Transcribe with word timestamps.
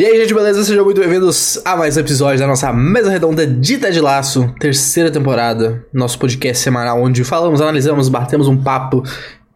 E 0.00 0.06
aí, 0.06 0.16
gente, 0.16 0.32
beleza? 0.32 0.62
Sejam 0.62 0.84
muito 0.84 1.00
bem-vindos 1.00 1.60
a 1.66 1.76
mais 1.76 1.96
um 1.96 2.00
episódio 2.00 2.38
da 2.38 2.46
nossa 2.46 2.72
mesa 2.72 3.10
redonda 3.10 3.44
de 3.44 3.78
Ted 3.78 4.00
Laço, 4.00 4.54
terceira 4.60 5.10
temporada, 5.10 5.84
nosso 5.92 6.16
podcast 6.20 6.62
semanal 6.62 7.02
onde 7.02 7.24
falamos, 7.24 7.60
analisamos, 7.60 8.08
batemos 8.08 8.46
um 8.46 8.62
papo, 8.62 9.02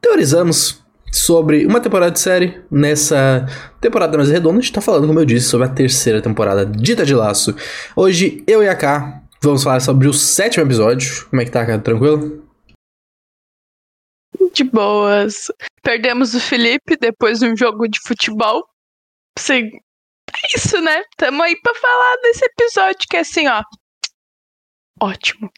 teorizamos 0.01 0.83
sobre 1.13 1.65
uma 1.65 1.79
temporada 1.79 2.11
de 2.11 2.19
série. 2.19 2.61
Nessa 2.69 3.47
temporada 3.81 4.11
da 4.11 4.19
mesa 4.19 4.33
redonda, 4.33 4.59
a 4.59 4.63
gente 4.63 4.73
tá 4.73 4.81
falando, 4.81 5.07
como 5.07 5.21
eu 5.21 5.25
disse, 5.25 5.47
sobre 5.47 5.69
a 5.69 5.71
terceira 5.71 6.21
temporada 6.21 6.67
de 6.67 6.97
Ted 6.97 7.15
Laço. 7.15 7.55
Hoje, 7.95 8.43
eu 8.45 8.65
e 8.65 8.69
a 8.69 8.75
K 8.75 9.23
vamos 9.41 9.63
falar 9.63 9.79
sobre 9.79 10.09
o 10.09 10.13
sétimo 10.13 10.67
episódio. 10.67 11.25
Como 11.31 11.41
é 11.41 11.45
que 11.45 11.53
tá, 11.53 11.65
cara? 11.65 11.79
Tranquilo? 11.79 12.43
De 14.53 14.65
boas. 14.65 15.53
Perdemos 15.85 16.35
o 16.35 16.41
Felipe 16.41 16.97
depois 17.01 17.39
de 17.39 17.47
um 17.47 17.57
jogo 17.57 17.87
de 17.87 18.01
futebol. 18.05 18.65
Sim, 19.39 19.71
isso, 20.57 20.81
né? 20.81 21.03
Tamo 21.17 21.43
aí 21.43 21.57
pra 21.61 21.75
falar 21.75 22.17
desse 22.23 22.45
episódio 22.45 23.07
que 23.09 23.17
é 23.17 23.21
assim, 23.21 23.49
ó. 23.49 23.63
Ótimo. 25.01 25.51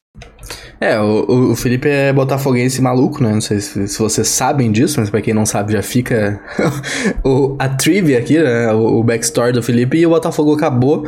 É, 0.81 0.99
o, 0.99 1.53
o 1.53 1.57
Felipe 1.57 1.89
é 1.89 2.13
botafoguense 2.13 2.81
maluco, 2.81 3.23
né? 3.23 3.33
Não 3.33 3.41
sei 3.41 3.61
se, 3.61 3.87
se 3.89 3.99
vocês 3.99 4.29
sabem 4.29 4.73
disso, 4.73 5.01
mas 5.01 5.11
pra 5.11 5.21
quem 5.21 5.35
não 5.35 5.45
sabe 5.45 5.73
já 5.73 5.83
fica 5.83 6.41
o, 7.25 7.57
a 7.59 7.69
trivia 7.69 8.19
aqui, 8.19 8.39
né? 8.39 8.73
O, 8.73 9.01
o 9.01 9.05
backstory 9.05 9.53
do 9.53 9.63
Felipe. 9.63 9.99
E 9.99 10.07
o 10.07 10.11
Botafogo 10.11 10.55
acabou 10.55 11.05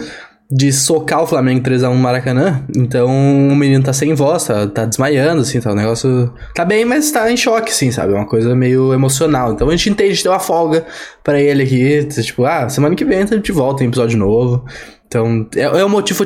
de 0.50 0.72
socar 0.72 1.22
o 1.22 1.26
Flamengo 1.26 1.60
3x1 1.60 1.92
no 1.92 1.96
Maracanã. 1.96 2.64
Então 2.76 3.08
o 3.08 3.56
menino 3.56 3.82
tá 3.82 3.92
sem 3.92 4.14
voz, 4.14 4.44
tá, 4.44 4.66
tá 4.66 4.84
desmaiando, 4.84 5.42
assim, 5.42 5.60
tá. 5.60 5.72
O 5.72 5.74
negócio 5.74 6.32
tá 6.54 6.64
bem, 6.64 6.84
mas 6.84 7.10
tá 7.10 7.30
em 7.30 7.36
choque, 7.36 7.70
assim, 7.70 7.90
sabe? 7.90 8.12
É 8.12 8.16
uma 8.16 8.26
coisa 8.26 8.54
meio 8.54 8.92
emocional. 8.94 9.52
Então 9.52 9.68
a 9.68 9.72
gente 9.72 9.90
entende, 9.90 10.10
a 10.10 10.14
gente 10.14 10.22
deu 10.22 10.32
uma 10.32 10.38
folga 10.38 10.86
pra 11.24 11.40
ele 11.40 11.62
aqui. 11.62 12.04
Tipo, 12.22 12.44
ah, 12.44 12.68
semana 12.68 12.94
que 12.94 13.04
vem 13.04 13.22
a 13.22 13.26
gente 13.26 13.50
volta 13.52 13.82
em 13.82 13.88
episódio 13.88 14.18
novo. 14.18 14.64
Então, 15.08 15.46
é, 15.54 15.62
é 15.62 15.84
um 15.84 15.88
motivo 15.88 16.18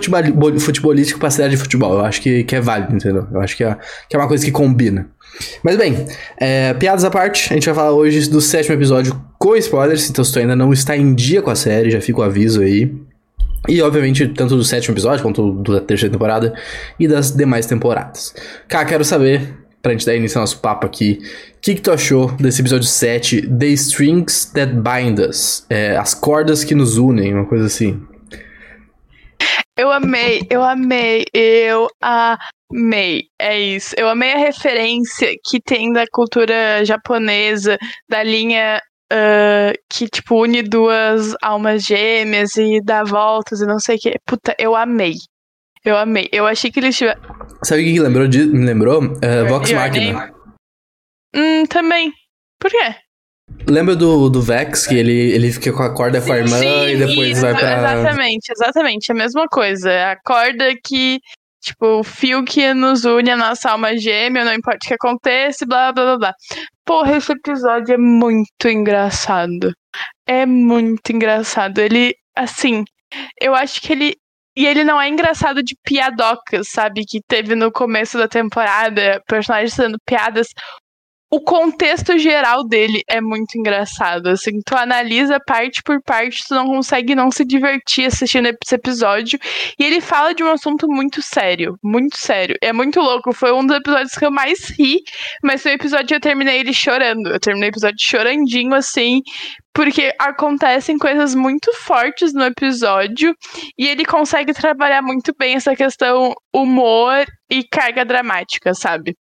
futebolístico 0.59 1.21
pra 1.21 1.31
cidade 1.31 1.51
de 1.51 1.57
futebol. 1.57 1.95
Eu 1.95 2.05
acho 2.05 2.21
que, 2.21 2.45
que 2.45 2.57
é 2.57 2.61
válido, 2.61 2.95
entendeu? 2.95 3.27
Eu 3.33 3.41
acho 3.41 3.57
que 3.57 3.65
é, 3.65 3.77
que 4.09 4.17
é 4.17 4.19
uma 4.19 4.29
coisa 4.29 4.45
que 4.45 4.51
combina. 4.51 5.09
Mas 5.63 5.77
bem, 5.77 6.07
é, 6.39 6.75
piadas 6.75 7.05
à 7.05 7.11
parte, 7.11 7.53
a 7.53 7.55
gente 7.55 7.67
vai 7.67 7.75
falar 7.75 7.93
hoje 7.93 8.29
do 8.29 8.41
sétimo 8.41 8.75
episódio 8.75 9.19
com 9.39 9.55
spoilers. 9.57 10.11
Então, 10.11 10.25
se 10.25 10.33
tu 10.33 10.39
ainda 10.39 10.57
não 10.57 10.73
está 10.73 10.97
em 10.97 11.15
dia 11.15 11.41
com 11.41 11.51
a 11.51 11.55
série, 11.55 11.91
já 11.91 12.01
fica 12.01 12.21
o 12.21 12.23
aviso 12.23 12.63
aí. 12.63 12.93
E, 13.69 13.83
obviamente, 13.83 14.27
tanto 14.29 14.57
do 14.57 14.65
sétimo 14.65 14.95
episódio 14.95 15.23
quanto 15.23 15.53
da 15.63 15.81
terceira 15.81 16.13
temporada 16.13 16.55
e 16.99 17.07
das 17.07 17.31
demais 17.31 17.67
temporadas. 17.67 18.35
Cá, 18.67 18.85
quero 18.85 19.05
saber, 19.05 19.55
pra 19.83 19.93
gente 19.93 20.07
dar 20.07 20.15
início 20.15 20.39
ao 20.39 20.43
nosso 20.43 20.61
papo 20.61 20.87
aqui, 20.87 21.19
o 21.57 21.61
que, 21.61 21.75
que 21.75 21.81
tu 21.81 21.93
achou 21.93 22.33
desse 22.33 22.63
episódio 22.63 22.89
7, 22.89 23.43
The 23.49 23.67
Strings 23.67 24.47
That 24.55 24.73
Bind 24.73 25.19
Us? 25.19 25.67
É, 25.69 25.97
as 25.97 26.15
cordas 26.15 26.65
que 26.65 26.75
nos 26.75 26.97
unem, 26.97 27.35
uma 27.35 27.47
coisa 27.47 27.67
assim. 27.67 28.03
Eu 29.77 29.91
amei, 29.91 30.43
eu 30.51 30.63
amei, 30.63 31.25
eu 31.33 31.89
amei. 32.03 33.25
É 33.41 33.59
isso. 33.59 33.95
Eu 33.97 34.09
amei 34.09 34.33
a 34.33 34.39
referência 34.39 35.35
que 35.45 35.59
tem 35.59 35.93
da 35.93 36.05
cultura 36.13 36.85
japonesa, 36.85 37.79
da 38.09 38.23
linha 38.23 38.81
uh, 39.13 39.73
que, 39.89 40.09
tipo, 40.09 40.43
une 40.43 40.63
duas 40.63 41.35
almas 41.43 41.85
gêmeas 41.85 42.57
e 42.57 42.81
dá 42.83 43.05
voltas 43.05 43.61
e 43.61 43.67
não 43.67 43.79
sei 43.79 43.97
o 43.97 43.99
que. 43.99 44.15
Puta, 44.27 44.55
eu 44.59 44.75
amei. 44.77 45.15
Eu 45.85 45.97
amei. 45.97 46.29
Eu 46.33 46.47
achei 46.47 46.71
que 46.71 46.81
eles 46.81 46.97
tiveram. 46.97 47.21
Sabe 47.65 47.83
o 47.83 47.85
que 47.85 48.01
lembrou 48.01 48.29
de, 48.29 48.47
me 48.47 48.67
lembrou? 48.67 49.03
Uh, 49.03 49.49
Vox 49.49 49.71
Machina. 49.73 50.33
Hum, 51.35 51.65
também. 51.67 52.13
Por 52.59 52.71
quê? 52.71 52.95
Lembra 53.69 53.97
do, 53.97 54.29
do 54.29 54.41
Vex, 54.41 54.87
que 54.87 54.95
ele, 54.95 55.33
ele 55.33 55.51
fica 55.51 55.73
com 55.73 55.83
a 55.83 55.93
corda 55.93 56.21
sim, 56.21 56.27
com 56.27 56.33
a 56.33 56.39
irmã 56.39 56.59
sim, 56.59 56.87
e 56.89 56.97
depois 56.97 57.31
isso, 57.33 57.41
vai 57.41 57.55
pra. 57.55 57.79
Exatamente, 57.79 58.53
exatamente. 58.53 59.13
A 59.13 59.15
mesma 59.15 59.47
coisa. 59.49 59.91
A 60.13 60.17
corda 60.25 60.73
que 60.85 61.19
Tipo, 61.61 62.01
o 62.01 62.05
fio 62.05 62.45
que 62.45 62.73
nos 62.73 63.05
une 63.05 63.31
a 63.31 63.37
nossa 63.37 63.71
alma 63.71 63.97
gêmea, 63.97 64.45
não 64.45 64.55
importa 64.55 64.79
o 64.85 64.89
que 64.89 64.95
aconteça, 64.95 65.67
blá 65.67 65.93
blá 65.93 66.05
blá 66.05 66.19
blá. 66.19 66.35
Porra, 66.85 67.17
esse 67.17 67.33
episódio 67.33 67.95
é 67.95 67.99
muito 67.99 68.69
engraçado. 68.69 69.73
É 70.27 70.47
muito 70.47 71.13
engraçado. 71.13 71.79
Ele, 71.79 72.15
assim, 72.37 72.85
eu 73.41 73.55
acho 73.55 73.81
que 73.81 73.93
ele. 73.93 74.15
E 74.57 74.67
ele 74.67 74.85
não 74.85 75.01
é 75.01 75.09
engraçado 75.09 75.63
de 75.63 75.77
piadocas, 75.85 76.69
sabe? 76.71 77.05
Que 77.07 77.21
teve 77.27 77.55
no 77.55 77.71
começo 77.71 78.19
da 78.19 78.27
temporada, 78.27 79.23
personagens 79.27 79.75
fazendo 79.75 79.99
piadas 80.05 80.49
o 81.31 81.41
contexto 81.41 82.19
geral 82.19 82.67
dele 82.67 83.03
é 83.09 83.21
muito 83.21 83.57
engraçado. 83.57 84.29
Assim, 84.29 84.61
tu 84.67 84.77
analisa 84.77 85.39
parte 85.39 85.81
por 85.83 86.03
parte, 86.03 86.45
tu 86.49 86.55
não 86.55 86.67
consegue 86.67 87.15
não 87.15 87.31
se 87.31 87.45
divertir 87.45 88.07
assistindo 88.07 88.49
esse 88.49 88.75
episódio. 88.75 89.39
E 89.79 89.85
ele 89.85 90.01
fala 90.01 90.35
de 90.35 90.43
um 90.43 90.51
assunto 90.51 90.89
muito 90.89 91.23
sério, 91.23 91.79
muito 91.83 92.19
sério. 92.19 92.57
É 92.61 92.73
muito 92.73 93.01
louco. 93.01 93.33
Foi 93.33 93.53
um 93.53 93.65
dos 93.65 93.77
episódios 93.77 94.15
que 94.15 94.25
eu 94.25 94.31
mais 94.31 94.71
ri, 94.71 94.99
mas 95.43 95.63
foi 95.63 95.73
um 95.73 95.75
episódio 95.77 96.09
que 96.09 96.15
eu 96.15 96.21
terminei 96.21 96.59
ele 96.59 96.73
chorando. 96.73 97.29
Eu 97.29 97.39
terminei 97.39 97.69
o 97.69 97.73
episódio 97.73 97.99
chorandinho, 98.01 98.75
assim, 98.75 99.21
porque 99.73 100.13
acontecem 100.19 100.99
coisas 100.99 101.35
muito 101.35 101.73
fortes 101.75 102.35
no 102.35 102.43
episódio 102.45 103.37
e 103.79 103.87
ele 103.87 104.05
consegue 104.05 104.53
trabalhar 104.53 105.01
muito 105.01 105.33
bem 105.39 105.55
essa 105.55 105.77
questão 105.77 106.35
humor 106.53 107.25
e 107.49 107.63
carga 107.63 108.05
dramática, 108.05 108.75
sabe? 108.75 109.17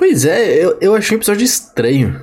Pois 0.00 0.24
é, 0.24 0.64
eu, 0.64 0.78
eu 0.80 0.94
achei 0.94 1.14
o 1.14 1.18
episódio 1.18 1.44
estranho. 1.44 2.22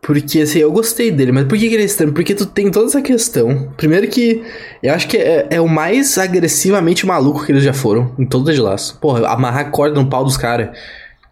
Porque, 0.00 0.42
assim, 0.42 0.60
eu 0.60 0.70
gostei 0.70 1.10
dele, 1.10 1.32
mas 1.32 1.44
por 1.48 1.58
que, 1.58 1.68
que 1.68 1.74
ele 1.74 1.82
é 1.82 1.86
estranho? 1.86 2.12
Porque 2.12 2.36
tu 2.36 2.46
tem 2.46 2.70
toda 2.70 2.86
essa 2.86 3.02
questão. 3.02 3.74
Primeiro 3.76 4.06
que 4.06 4.44
eu 4.80 4.94
acho 4.94 5.08
que 5.08 5.16
é, 5.16 5.48
é 5.50 5.60
o 5.60 5.66
mais 5.66 6.16
agressivamente 6.16 7.04
maluco 7.04 7.44
que 7.44 7.50
eles 7.50 7.64
já 7.64 7.72
foram 7.72 8.14
em 8.16 8.24
todo 8.24 8.52
de 8.52 8.60
laço. 8.60 8.96
Porra, 9.00 9.26
amarrar 9.26 9.72
corda 9.72 10.00
no 10.00 10.08
pau 10.08 10.22
dos 10.22 10.36
caras. 10.36 10.78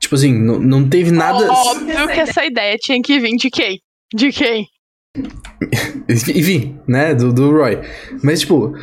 Tipo 0.00 0.16
assim, 0.16 0.36
não, 0.36 0.58
não 0.58 0.88
teve 0.88 1.12
nada. 1.12 1.48
Óbvio 1.48 2.08
que 2.08 2.20
essa 2.20 2.44
ideia 2.44 2.76
tinha 2.76 3.00
que 3.00 3.20
vir 3.20 3.36
de 3.36 3.48
quem? 3.48 3.80
De 4.12 4.32
quem? 4.32 4.66
Enfim, 6.10 6.76
né? 6.88 7.14
Do, 7.14 7.32
do 7.32 7.52
Roy. 7.52 7.78
Mas, 8.20 8.40
tipo, 8.40 8.76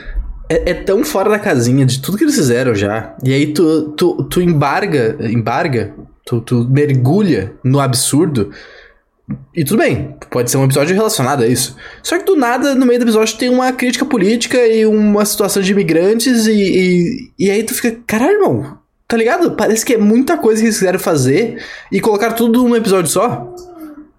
é, 0.50 0.72
é, 0.72 0.74
tão 0.74 1.04
fora 1.04 1.30
da 1.30 1.40
casinha 1.40 1.86
de 1.86 2.02
tudo 2.02 2.18
que 2.18 2.24
eles 2.24 2.36
fizeram 2.36 2.74
já. 2.74 3.18
E 3.22 3.34
aí 3.34 3.48
tu, 3.54 3.90
tu, 3.98 4.24
tu 4.30 4.42
embarga, 4.42 5.18
embarga 5.30 5.94
Tu, 6.26 6.42
tu 6.42 6.68
mergulha 6.70 7.54
no 7.64 7.80
absurdo. 7.80 8.52
E 9.56 9.64
tudo 9.64 9.78
bem, 9.78 10.16
pode 10.30 10.52
ser 10.52 10.58
um 10.58 10.66
episódio 10.66 10.96
relacionado 10.96 11.44
a 11.44 11.48
isso. 11.48 11.76
Só 12.04 12.18
que 12.18 12.26
do 12.26 12.36
nada, 12.36 12.76
no 12.76 12.86
meio 12.86 13.00
do 13.00 13.06
episódio, 13.06 13.38
tem 13.38 13.50
uma 13.50 13.72
crítica 13.72 14.06
política 14.06 14.58
e 14.68 14.86
uma 14.86 15.26
situação 15.26 15.62
de 15.64 15.72
imigrantes, 15.72 16.46
e, 16.46 16.52
e, 16.52 17.32
e 17.40 17.52
aí 17.52 17.64
tu 17.64 17.74
fica, 17.74 17.98
caralho, 18.06 18.34
irmão, 18.34 18.78
tá 19.08 19.18
ligado? 19.18 19.52
Parece 19.52 19.86
que 19.86 19.94
é 19.94 19.98
muita 19.98 20.38
coisa 20.38 20.62
que 20.62 20.68
eles 20.68 20.78
quiseram 20.78 21.00
fazer 21.00 21.64
e 21.92 22.00
colocar 22.00 22.34
tudo 22.34 22.64
num 22.64 22.76
episódio 22.76 23.10
só. 23.10 23.54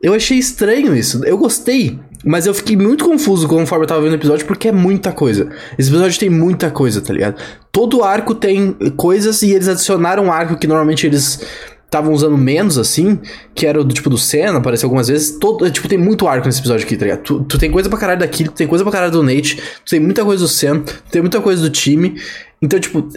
Eu 0.03 0.15
achei 0.15 0.39
estranho 0.39 0.95
isso. 0.95 1.25
Eu 1.25 1.39
gostei, 1.39 1.99
mas 2.25 2.47
eu 2.47 2.55
fiquei 2.55 2.77
muito 2.77 3.05
confuso 3.05 3.49
conforme 3.49 3.85
eu 3.85 3.89
tava 3.89 4.03
vendo 4.03 4.13
o 4.13 4.17
episódio, 4.17 4.47
porque 4.47 4.69
é 4.69 4.73
muita 4.73 5.13
coisa. 5.13 5.51
Esse 5.79 5.89
episódio 5.89 6.19
tem 6.19 6.31
muita 6.31 6.71
coisa, 6.71 7.01
tá 7.01 7.13
ligado? 7.13 7.41
Todo 7.71 8.03
arco 8.03 8.35
tem 8.35 8.73
coisas 8.97 9.43
e 9.43 9.53
eles 9.53 9.69
adicionaram 9.69 10.25
um 10.25 10.33
arco 10.33 10.57
que 10.57 10.67
normalmente 10.67 11.07
eles 11.07 11.41
estavam 11.87 12.13
usando 12.13 12.37
menos, 12.37 12.77
assim, 12.77 13.19
que 13.55 13.67
era 13.67 13.83
do 13.83 13.95
tipo 13.95 14.11
do 14.11 14.19
Senna, 14.19 14.59
apareceu 14.59 14.87
algumas 14.87 15.09
vezes. 15.09 15.39
Todo, 15.39 15.71
tipo, 15.71 15.89
tem 15.89 15.97
muito 15.97 16.29
arco 16.29 16.47
nesse 16.47 16.61
episódio 16.61 16.85
aqui, 16.85 16.97
tá 16.97 17.05
ligado? 17.05 17.23
Tu, 17.23 17.45
tu 17.45 17.59
tem 17.59 17.71
coisa 17.71 17.89
pra 17.89 17.99
caralho 17.99 18.21
daquilo, 18.21 18.51
tu 18.51 18.57
tem 18.57 18.67
coisa 18.67 18.85
pra 18.85 18.93
caralho 18.93 19.13
do 19.13 19.23
Nate, 19.23 19.57
tu 19.57 19.91
tem 19.91 20.01
muita 20.01 20.25
coisa 20.25 20.43
do 20.43 20.49
Senna, 20.49 20.81
tu 20.81 21.03
tem 21.11 21.23
muita 21.23 21.41
coisa 21.41 21.63
do 21.63 21.71
time. 21.71 22.21
Então, 22.61 22.79
tipo, 22.79 23.09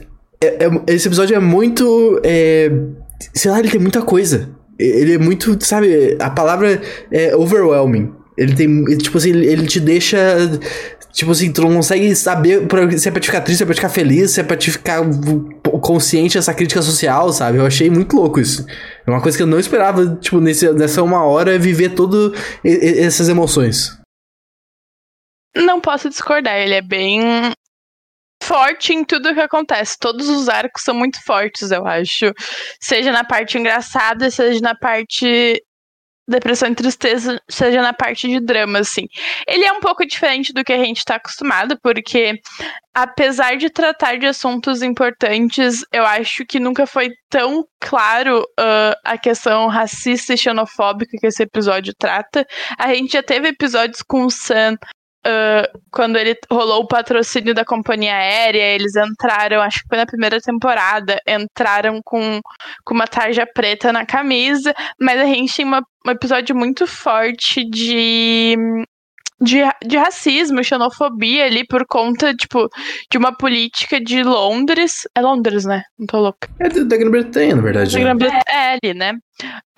é, 0.42 0.66
é, 0.66 0.94
esse 0.94 1.08
episódio 1.08 1.36
é 1.36 1.40
muito. 1.40 2.22
É, 2.24 2.72
sei 3.34 3.52
lá, 3.52 3.60
ele 3.60 3.70
tem 3.70 3.82
muita 3.82 4.02
coisa. 4.02 4.50
Ele 4.78 5.16
é 5.16 5.18
muito, 5.18 5.58
sabe, 5.66 6.16
a 6.20 6.30
palavra 6.30 6.82
é 7.12 7.36
overwhelming. 7.36 8.14
Ele 8.38 8.56
tem, 8.56 8.86
tipo 8.98 9.18
assim, 9.18 9.32
ele 9.32 9.68
te 9.68 9.82
deixa 9.82 10.18
Tipo 11.12 11.32
assim, 11.32 11.52
tu 11.52 11.62
não 11.62 11.76
consegue 11.76 12.16
saber 12.16 12.68
se 12.98 13.10
é 13.10 13.12
pra 13.12 13.20
te 13.20 13.28
ficar 13.28 13.42
triste, 13.42 13.58
se 13.58 13.64
é 13.64 13.66
pra 13.66 13.74
te 13.74 13.80
ficar 13.80 13.90
feliz, 13.90 14.32
se 14.32 14.40
é 14.40 14.44
pra 14.44 14.56
te 14.56 14.72
ficar 14.72 15.02
consciente 15.82 16.36
dessa 16.36 16.54
crítica 16.54 16.82
social, 16.82 17.34
sabe? 17.34 17.58
Eu 17.58 17.66
achei 17.66 17.90
muito 17.90 18.16
louco 18.16 18.40
isso. 18.40 18.66
É 19.06 19.10
uma 19.10 19.22
coisa 19.22 19.36
que 19.36 19.44
eu 19.44 19.48
não 19.48 19.60
esperava, 19.60 20.16
tipo, 20.18 20.40
nesse, 20.40 20.72
nessa 20.74 21.02
uma 21.02 21.24
hora, 21.24 21.58
viver 21.58 21.96
todas 21.96 22.32
essas 22.64 23.28
emoções. 23.28 23.98
Não 25.56 25.82
posso 25.82 26.10
discordar, 26.10 26.58
ele 26.58 26.76
é 26.76 26.82
bem 26.82 27.52
forte 28.44 28.94
em 28.94 29.04
tudo 29.04 29.34
que 29.34 29.42
acontece. 29.42 29.98
Todos 30.00 30.30
os 30.30 30.48
arcos 30.48 30.84
são 30.84 30.94
muito 30.94 31.20
fortes, 31.24 31.72
eu 31.72 31.86
acho. 31.88 32.32
Seja 32.80 33.12
na 33.12 33.24
parte 33.24 33.58
engraçada, 33.58 34.30
seja 34.30 34.60
na 34.62 34.76
parte 34.76 35.62
depressão 36.30 36.70
e 36.70 36.76
tristeza 36.76 37.42
seja 37.50 37.82
na 37.82 37.94
parte 37.94 38.28
de 38.28 38.40
drama, 38.40 38.80
assim. 38.80 39.08
Ele 39.48 39.66
é 39.66 39.72
um 39.72 39.80
pouco 39.80 40.06
diferente 40.06 40.54
do 40.54 40.64
que 40.64 40.72
a 40.74 40.78
gente 40.78 40.98
está 40.98 41.16
acostumado, 41.16 41.78
porque 41.82 42.40
apesar 42.94 43.56
de 43.58 43.70
tratar 43.70 44.18
de 44.18 44.26
assuntos 44.26 44.82
importantes, 44.82 45.84
eu 45.92 46.06
acho 46.06 46.46
que 46.46 46.60
nunca 46.60 46.86
foi 46.86 47.10
tão 47.30 47.66
claro 47.80 48.42
uh, 48.42 48.96
a 49.04 49.18
questão 49.18 49.68
racista 49.68 50.34
e 50.34 50.38
xenofóbica 50.38 51.18
que 51.20 51.28
esse 51.28 51.44
episódio 51.44 51.94
trata. 51.98 52.46
A 52.78 52.94
gente 52.94 53.14
já 53.14 53.24
teve 53.24 53.50
episódios 53.50 54.02
com 54.02 54.26
o 54.26 54.32
Sam 54.32 54.76
uh, 55.26 55.80
quando 55.92 56.18
ele 56.18 56.36
rolou 56.52 56.84
o 56.84 56.88
patrocínio 56.88 57.54
da 57.54 57.66
companhia 57.66 58.16
aérea, 58.16 58.76
eles 58.76 58.96
entraram, 58.96 59.62
acho 59.62 59.82
que 59.82 59.88
foi 59.88 59.98
na 59.98 60.06
primeira 60.06 60.40
temporada, 60.40 61.20
entraram 61.28 62.02
com, 62.04 62.40
com 62.84 62.94
uma 62.94 63.08
tarja 63.08 63.46
preta 63.46 63.92
na 63.92 64.06
camisa, 64.06 64.74
mas 65.00 65.20
a 65.20 65.26
gente 65.26 65.56
tem 65.56 65.66
uma, 65.66 65.82
um 66.06 66.12
episódio 66.12 66.56
muito 66.56 66.88
forte 66.88 67.64
de 67.70 68.56
de, 69.42 69.60
de 69.86 69.98
racismo, 69.98 70.64
xenofobia 70.64 71.46
ali 71.46 71.66
por 71.66 71.86
conta, 71.86 72.34
tipo, 72.36 72.68
de 73.10 73.18
uma 73.18 73.36
política 73.36 74.00
de 74.00 74.22
Londres. 74.22 75.08
É 75.16 75.22
Londres, 75.22 75.66
né? 75.66 75.84
Não 75.98 76.06
tô 76.06 76.20
louca. 76.20 76.50
É 76.60 76.70
da 76.70 76.98
Grã-Bretanha, 76.98 77.56
na 77.56 77.62
verdade. 77.62 77.94
Da 77.94 78.00
Grã-Bretanha, 78.00 78.44
é 78.48 78.74
ali, 78.74 78.94
né? 78.94 79.14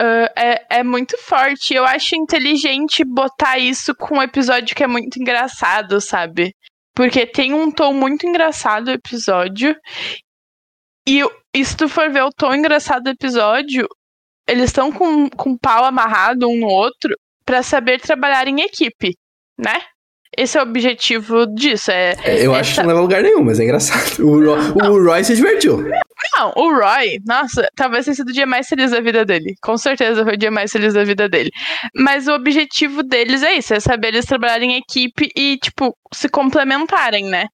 Uh, 0.02 0.28
é, 0.36 0.80
é 0.80 0.84
muito 0.84 1.16
forte. 1.20 1.74
Eu 1.74 1.86
acho 1.86 2.16
inteligente 2.16 3.04
botar 3.06 3.60
isso 3.60 3.94
com 3.96 4.18
um 4.18 4.22
episódio 4.22 4.76
que 4.76 4.84
é 4.84 4.88
muito 4.88 5.20
engraçado, 5.20 6.02
sabe? 6.02 6.56
Porque 6.96 7.26
tem 7.26 7.54
um 7.54 7.72
tom 7.72 7.94
muito 7.94 8.26
engraçado 8.26 8.88
o 8.88 8.92
episódio. 8.92 9.76
E, 11.08 11.22
e 11.54 11.66
se 11.66 11.78
tu 11.78 11.88
for 11.88 12.10
ver 12.10 12.24
o 12.24 12.32
tom 12.32 12.54
engraçado 12.54 13.04
do 13.04 13.10
episódio, 13.12 13.88
eles 14.48 14.66
estão 14.66 14.92
com, 14.92 15.30
com 15.30 15.52
o 15.52 15.60
pau 15.60 15.86
amarrado 15.86 16.48
um 16.48 16.60
no 16.60 16.68
outro 16.68 17.16
para 17.46 17.64
saber 17.64 18.00
trabalhar 18.00 18.48
em 18.48 18.62
equipe 18.62 19.16
né? 19.62 19.82
Esse 20.38 20.58
é 20.58 20.62
o 20.62 20.64
objetivo 20.64 21.46
disso. 21.46 21.92
É, 21.92 22.16
é 22.24 22.46
eu 22.46 22.52
essa... 22.52 22.62
acho 22.62 22.74
que 22.76 22.80
não 22.80 22.88
leva 22.88 23.00
a 23.00 23.02
lugar 23.02 23.22
nenhum, 23.22 23.44
mas 23.44 23.60
é 23.60 23.64
engraçado. 23.64 24.26
O, 24.26 24.40
Roy, 24.40 24.90
o 24.90 25.06
Roy 25.06 25.24
se 25.24 25.36
divertiu. 25.36 25.84
Não, 26.34 26.54
o 26.56 26.74
Roy, 26.74 27.20
nossa, 27.26 27.68
talvez 27.76 28.06
tenha 28.06 28.16
sido 28.16 28.30
o 28.30 28.34
dia 28.34 28.46
mais 28.46 28.68
feliz 28.68 28.92
da 28.92 29.02
vida 29.02 29.26
dele. 29.26 29.54
Com 29.62 29.78
certeza 29.78 30.24
foi 30.24 30.36
o 30.36 30.38
dia 30.38 30.50
mais 30.50 30.72
feliz 30.72 30.94
da 30.94 31.04
vida 31.04 31.28
dele. 31.28 31.50
Mas 31.94 32.28
o 32.28 32.34
objetivo 32.34 33.04
deles 33.04 33.44
é 33.44 33.56
isso: 33.56 33.74
é 33.74 33.80
saber 33.82 34.10
eles 34.10 34.26
trabalharem 34.26 34.72
em 34.72 34.78
equipe 34.78 35.30
e, 35.36 35.58
tipo, 35.58 35.94
se 36.14 36.30
complementarem, 36.30 37.26
né? 37.26 37.48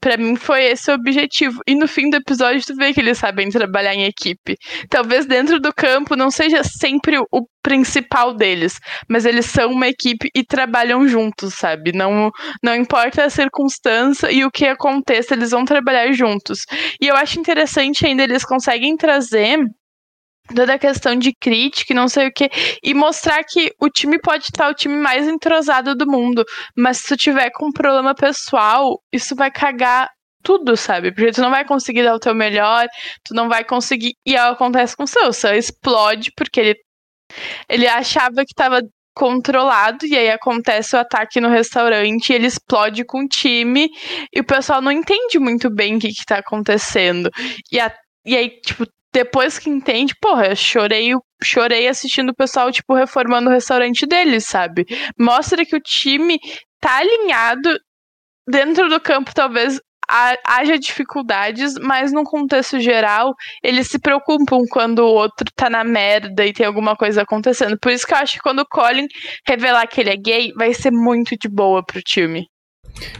Pra 0.00 0.16
mim 0.16 0.36
foi 0.36 0.64
esse 0.64 0.90
o 0.90 0.94
objetivo. 0.94 1.60
E 1.66 1.74
no 1.74 1.86
fim 1.86 2.08
do 2.08 2.16
episódio 2.16 2.64
tu 2.64 2.74
vê 2.74 2.92
que 2.92 3.00
eles 3.00 3.18
sabem 3.18 3.50
trabalhar 3.50 3.94
em 3.94 4.04
equipe. 4.04 4.56
Talvez 4.88 5.26
dentro 5.26 5.60
do 5.60 5.72
campo 5.74 6.16
não 6.16 6.30
seja 6.30 6.62
sempre 6.64 7.18
o 7.18 7.46
principal 7.62 8.32
deles, 8.34 8.78
mas 9.08 9.24
eles 9.26 9.46
são 9.46 9.72
uma 9.72 9.88
equipe 9.88 10.30
e 10.34 10.42
trabalham 10.42 11.06
juntos, 11.06 11.54
sabe? 11.54 11.92
Não, 11.92 12.30
não 12.62 12.74
importa 12.74 13.24
a 13.24 13.30
circunstância 13.30 14.30
e 14.32 14.44
o 14.44 14.50
que 14.50 14.66
aconteça, 14.66 15.34
eles 15.34 15.50
vão 15.50 15.64
trabalhar 15.64 16.10
juntos. 16.12 16.60
E 17.00 17.06
eu 17.06 17.16
acho 17.16 17.38
interessante 17.38 18.06
ainda 18.06 18.22
eles 18.22 18.44
conseguem 18.44 18.96
trazer 18.96 19.58
toda 20.54 20.74
a 20.74 20.78
questão 20.78 21.16
de 21.16 21.32
crítica 21.34 21.92
e 21.92 21.96
não 21.96 22.08
sei 22.08 22.28
o 22.28 22.32
que, 22.32 22.50
e 22.82 22.94
mostrar 22.94 23.42
que 23.44 23.72
o 23.80 23.88
time 23.88 24.18
pode 24.18 24.44
estar 24.44 24.68
o 24.68 24.74
time 24.74 24.96
mais 24.96 25.26
entrosado 25.26 25.94
do 25.94 26.06
mundo, 26.06 26.44
mas 26.76 26.98
se 26.98 27.08
tu 27.08 27.16
tiver 27.16 27.50
com 27.50 27.66
um 27.68 27.72
problema 27.72 28.14
pessoal, 28.14 29.00
isso 29.12 29.34
vai 29.34 29.50
cagar 29.50 30.08
tudo, 30.42 30.76
sabe? 30.76 31.12
Porque 31.12 31.32
tu 31.32 31.40
não 31.40 31.50
vai 31.50 31.64
conseguir 31.64 32.02
dar 32.02 32.14
o 32.14 32.20
teu 32.20 32.34
melhor, 32.34 32.86
tu 33.24 33.34
não 33.34 33.48
vai 33.48 33.64
conseguir. 33.64 34.14
E 34.26 34.36
acontece 34.36 34.96
com 34.96 35.04
o 35.04 35.06
seu, 35.06 35.54
explode 35.54 36.32
porque 36.36 36.60
ele, 36.60 36.74
ele 37.68 37.86
achava 37.86 38.44
que 38.46 38.54
tava 38.54 38.80
controlado 39.14 40.06
e 40.06 40.16
aí 40.16 40.30
acontece 40.30 40.96
o 40.96 40.98
ataque 40.98 41.40
no 41.40 41.48
restaurante, 41.48 42.32
ele 42.32 42.46
explode 42.46 43.04
com 43.04 43.24
o 43.24 43.28
time 43.28 43.90
e 44.32 44.40
o 44.40 44.44
pessoal 44.44 44.80
não 44.80 44.92
entende 44.92 45.38
muito 45.38 45.68
bem 45.68 45.96
o 45.96 45.98
que, 45.98 46.08
que 46.08 46.24
tá 46.24 46.38
acontecendo. 46.38 47.28
E, 47.70 47.78
a, 47.78 47.92
e 48.24 48.36
aí, 48.36 48.48
tipo, 48.60 48.86
depois 49.12 49.58
que 49.58 49.68
entende, 49.68 50.14
porra, 50.20 50.48
eu 50.48 50.56
chorei, 50.56 51.12
chorei 51.42 51.88
assistindo 51.88 52.30
o 52.30 52.34
pessoal, 52.34 52.70
tipo, 52.70 52.94
reformando 52.94 53.48
o 53.48 53.52
restaurante 53.52 54.06
deles, 54.06 54.46
sabe? 54.46 54.86
Mostra 55.18 55.64
que 55.64 55.76
o 55.76 55.80
time 55.80 56.38
tá 56.80 56.98
alinhado 56.98 57.78
dentro 58.48 58.88
do 58.88 59.00
campo, 59.00 59.34
talvez 59.34 59.80
haja 60.44 60.76
dificuldades, 60.76 61.74
mas 61.80 62.12
no 62.12 62.24
contexto 62.24 62.80
geral, 62.80 63.32
eles 63.62 63.86
se 63.88 63.98
preocupam 63.98 64.64
quando 64.68 65.00
o 65.00 65.14
outro 65.14 65.46
tá 65.54 65.70
na 65.70 65.84
merda 65.84 66.44
e 66.44 66.52
tem 66.52 66.66
alguma 66.66 66.96
coisa 66.96 67.22
acontecendo. 67.22 67.78
Por 67.78 67.92
isso 67.92 68.04
que 68.06 68.12
eu 68.12 68.18
acho 68.18 68.32
que 68.34 68.40
quando 68.40 68.60
o 68.60 68.66
Colin 68.68 69.06
revelar 69.46 69.86
que 69.86 70.00
ele 70.00 70.10
é 70.10 70.16
gay, 70.16 70.52
vai 70.56 70.74
ser 70.74 70.90
muito 70.90 71.36
de 71.38 71.48
boa 71.48 71.84
pro 71.84 72.02
time. 72.02 72.46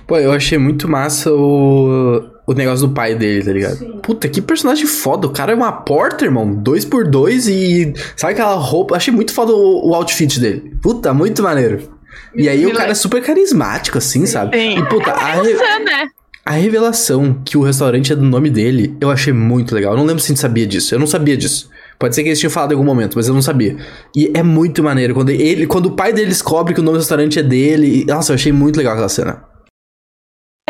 Pô, 0.06 0.18
eu 0.18 0.32
achei 0.32 0.58
muito 0.58 0.88
massa 0.88 1.32
o, 1.32 2.28
o 2.50 2.54
negócio 2.54 2.88
do 2.88 2.92
pai 2.92 3.14
dele, 3.14 3.44
tá 3.44 3.52
ligado? 3.52 3.76
Sim. 3.76 4.00
Puta, 4.02 4.28
que 4.28 4.42
personagem 4.42 4.86
foda. 4.86 5.28
O 5.28 5.30
cara 5.30 5.52
é 5.52 5.54
uma 5.54 5.70
porta, 5.70 6.24
irmão. 6.24 6.52
Dois 6.52 6.84
por 6.84 7.06
dois 7.06 7.46
e. 7.46 7.94
Sabe 8.16 8.32
aquela 8.32 8.54
roupa? 8.54 8.96
Achei 8.96 9.14
muito 9.14 9.32
foda 9.32 9.52
o, 9.52 9.88
o 9.88 9.94
outfit 9.94 10.40
dele. 10.40 10.74
Puta, 10.82 11.14
muito 11.14 11.42
maneiro. 11.44 11.88
E 12.34 12.48
aí 12.48 12.66
o 12.66 12.74
cara 12.74 12.90
é 12.90 12.94
super 12.94 13.22
carismático, 13.22 13.98
assim, 13.98 14.26
sabe? 14.26 14.56
Sim. 14.56 14.78
E 14.78 14.88
puta, 14.88 15.12
a, 15.12 15.40
re... 15.40 15.54
né? 15.54 16.08
a 16.44 16.52
revelação 16.52 17.40
que 17.44 17.56
o 17.56 17.62
restaurante 17.62 18.12
é 18.12 18.16
do 18.16 18.24
nome 18.24 18.50
dele, 18.50 18.96
eu 19.00 19.10
achei 19.10 19.32
muito 19.32 19.72
legal. 19.72 19.92
Eu 19.92 19.98
não 19.98 20.04
lembro 20.04 20.20
se 20.20 20.26
a 20.26 20.30
gente 20.30 20.40
sabia 20.40 20.66
disso. 20.66 20.92
Eu 20.92 20.98
não 20.98 21.06
sabia 21.06 21.36
disso. 21.36 21.70
Pode 21.98 22.14
ser 22.14 22.22
que 22.22 22.30
eles 22.30 22.38
tinham 22.40 22.50
falado 22.50 22.72
em 22.72 22.74
algum 22.74 22.86
momento, 22.86 23.14
mas 23.14 23.28
eu 23.28 23.34
não 23.34 23.42
sabia. 23.42 23.76
E 24.16 24.30
é 24.34 24.42
muito 24.42 24.82
maneiro. 24.82 25.14
Quando, 25.14 25.30
ele, 25.30 25.66
quando 25.66 25.86
o 25.86 25.90
pai 25.92 26.12
dele 26.12 26.28
descobre 26.28 26.74
que 26.74 26.80
o 26.80 26.82
nome 26.82 26.96
do 26.96 27.00
restaurante 27.00 27.38
é 27.38 27.42
dele. 27.42 28.04
Nossa, 28.08 28.32
eu 28.32 28.34
achei 28.34 28.50
muito 28.50 28.76
legal 28.76 28.94
aquela 28.94 29.08
cena. 29.08 29.49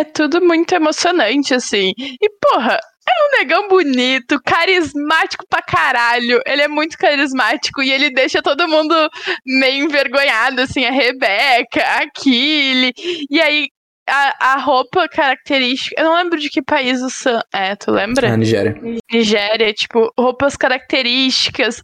É 0.01 0.05
tudo 0.05 0.41
muito 0.41 0.75
emocionante, 0.75 1.53
assim. 1.53 1.93
E, 1.99 2.31
porra, 2.41 2.81
é 3.07 3.13
um 3.27 3.39
negão 3.39 3.69
bonito, 3.69 4.41
carismático 4.43 5.45
pra 5.47 5.61
caralho. 5.61 6.41
Ele 6.47 6.63
é 6.63 6.69
muito 6.69 6.97
carismático 6.97 7.83
e 7.83 7.91
ele 7.91 8.11
deixa 8.11 8.41
todo 8.41 8.67
mundo 8.67 8.95
meio 9.45 9.85
envergonhado, 9.85 10.63
assim, 10.63 10.87
a 10.87 10.91
Rebeca, 10.91 11.83
a 11.83 12.11
Killy. 12.11 12.95
E 13.29 13.39
aí, 13.43 13.69
a, 14.11 14.55
a 14.55 14.57
roupa 14.59 15.09
característica. 15.09 15.95
Eu 16.01 16.07
não 16.07 16.17
lembro 16.17 16.39
de 16.39 16.51
que 16.51 16.63
país 16.63 17.01
o 17.01 17.09
Sam 17.09 17.41
é, 17.55 17.77
tu 17.77 17.91
lembra? 17.93 18.29
É, 18.29 18.37
Nigéria. 18.37 18.75
Nigéria, 19.11 19.73
tipo, 19.73 20.13
roupas 20.19 20.57
características. 20.57 21.81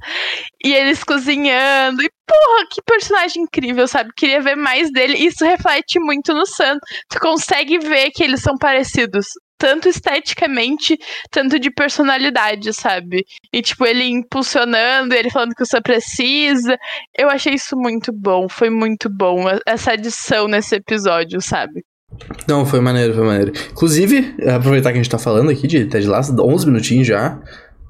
E 0.62 0.74
eles 0.74 1.04
cozinhando. 1.04 2.02
E, 2.02 2.10
porra, 2.26 2.66
que 2.70 2.82
personagem 2.82 3.44
incrível, 3.44 3.86
sabe? 3.86 4.10
Queria 4.16 4.40
ver 4.40 4.56
mais 4.56 4.90
dele. 4.90 5.16
Isso 5.16 5.44
reflete 5.44 6.00
muito 6.00 6.34
no 6.34 6.44
Sam. 6.44 6.78
Tu 7.08 7.20
consegue 7.20 7.78
ver 7.78 8.10
que 8.10 8.24
eles 8.24 8.40
são 8.40 8.56
parecidos 8.58 9.26
tanto 9.58 9.88
esteticamente, 9.88 10.98
tanto 11.30 11.58
de 11.58 11.70
personalidade, 11.70 12.74
sabe? 12.74 13.24
E, 13.52 13.62
tipo, 13.62 13.86
ele 13.86 14.04
impulsionando, 14.04 15.14
ele 15.14 15.30
falando 15.30 15.54
que 15.54 15.64
você 15.64 15.80
precisa. 15.80 16.76
Eu 17.16 17.30
achei 17.30 17.54
isso 17.54 17.76
muito 17.76 18.12
bom, 18.12 18.48
foi 18.48 18.70
muito 18.70 19.08
bom 19.08 19.44
essa 19.66 19.92
adição 19.92 20.46
nesse 20.46 20.76
episódio, 20.76 21.40
sabe? 21.40 21.82
Não, 22.48 22.64
foi 22.64 22.80
maneiro, 22.80 23.14
foi 23.14 23.24
maneiro. 23.24 23.52
Inclusive, 23.70 24.34
aproveitar 24.48 24.90
que 24.90 24.98
a 24.98 25.02
gente 25.02 25.10
tá 25.10 25.18
falando 25.18 25.50
aqui 25.50 25.66
de 25.66 25.84
Ted 25.86 26.06
Lasso, 26.06 26.34
11 26.38 26.66
minutinhos 26.66 27.06
já. 27.06 27.38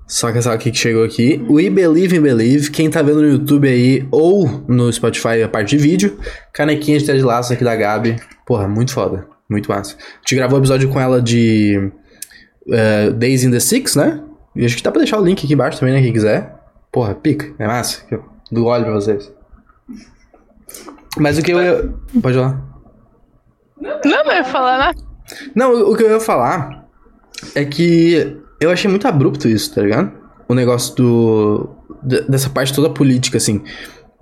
Só 0.07 0.31
que 0.31 0.41
sabe 0.41 0.57
o 0.57 0.59
que 0.59 0.73
chegou 0.73 1.05
aqui? 1.05 1.45
We 1.49 1.69
Believe 1.69 2.17
in 2.17 2.21
Believe. 2.21 2.71
Quem 2.71 2.89
tá 2.89 3.03
vendo 3.03 3.23
no 3.23 3.29
YouTube 3.29 3.69
aí 3.69 4.07
ou 4.11 4.47
no 4.69 4.93
Spotify 4.93 5.43
a 5.43 5.49
parte 5.49 5.77
de 5.77 5.83
vídeo, 5.83 6.17
canequinha 6.53 6.99
de 6.99 7.05
Ted 7.05 7.21
Lasso 7.23 7.53
aqui 7.53 7.65
da 7.65 7.75
Gabi. 7.75 8.17
Porra, 8.47 8.69
muito 8.69 8.93
foda. 8.93 9.27
Muito 9.49 9.69
massa. 9.69 9.97
A 9.97 10.19
gente 10.21 10.37
gravou 10.37 10.59
o 10.59 10.61
episódio 10.61 10.89
com 10.89 11.01
ela 11.01 11.21
de 11.21 11.91
uh, 12.67 13.13
Days 13.15 13.43
in 13.43 13.51
the 13.51 13.61
Six, 13.61 13.97
né? 13.97 14.23
E 14.55 14.65
acho 14.65 14.77
que 14.77 14.83
dá 14.83 14.91
pra 14.91 15.01
deixar 15.01 15.21
o 15.21 15.25
link 15.25 15.45
aqui 15.45 15.55
embaixo 15.55 15.79
também, 15.79 15.95
né? 15.95 16.01
Quem 16.01 16.13
quiser. 16.13 16.55
Porra, 16.93 17.15
pica. 17.15 17.53
É 17.59 17.67
massa. 17.67 18.03
Do 18.51 18.67
óleo 18.67 18.85
pra 18.85 18.95
vocês. 18.95 19.33
Mas 21.19 21.39
o 21.39 21.43
que 21.43 21.53
eu. 21.53 21.95
Pode 22.23 22.37
falar. 22.37 22.66
Não, 23.81 24.01
não 24.05 24.33
ia 24.33 24.45
falar 24.45 24.79
nada. 24.79 24.99
Não, 25.55 25.91
o 25.91 25.97
que 25.97 26.03
eu 26.03 26.11
ia 26.11 26.21
falar 26.21 26.87
é 27.55 27.65
que 27.65 28.37
eu 28.61 28.71
achei 28.71 28.91
muito 28.91 29.07
abrupto 29.07 29.49
isso, 29.49 29.75
tá 29.75 29.83
ligado? 29.83 30.13
O 30.49 30.55
negócio 30.55 30.95
do. 30.95 31.71
dessa 32.03 32.49
parte 32.49 32.75
toda 32.75 32.91
política, 32.91 33.37
assim. 33.37 33.63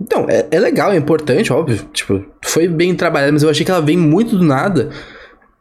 Então, 0.01 0.25
é, 0.29 0.47
é 0.51 0.59
legal, 0.59 0.91
é 0.91 0.97
importante, 0.97 1.53
óbvio. 1.53 1.87
Tipo, 1.93 2.25
foi 2.43 2.67
bem 2.67 2.95
trabalhado, 2.95 3.33
mas 3.33 3.43
eu 3.43 3.49
achei 3.49 3.65
que 3.65 3.71
ela 3.71 3.81
vem 3.81 3.97
muito 3.97 4.37
do 4.37 4.43
nada. 4.43 4.89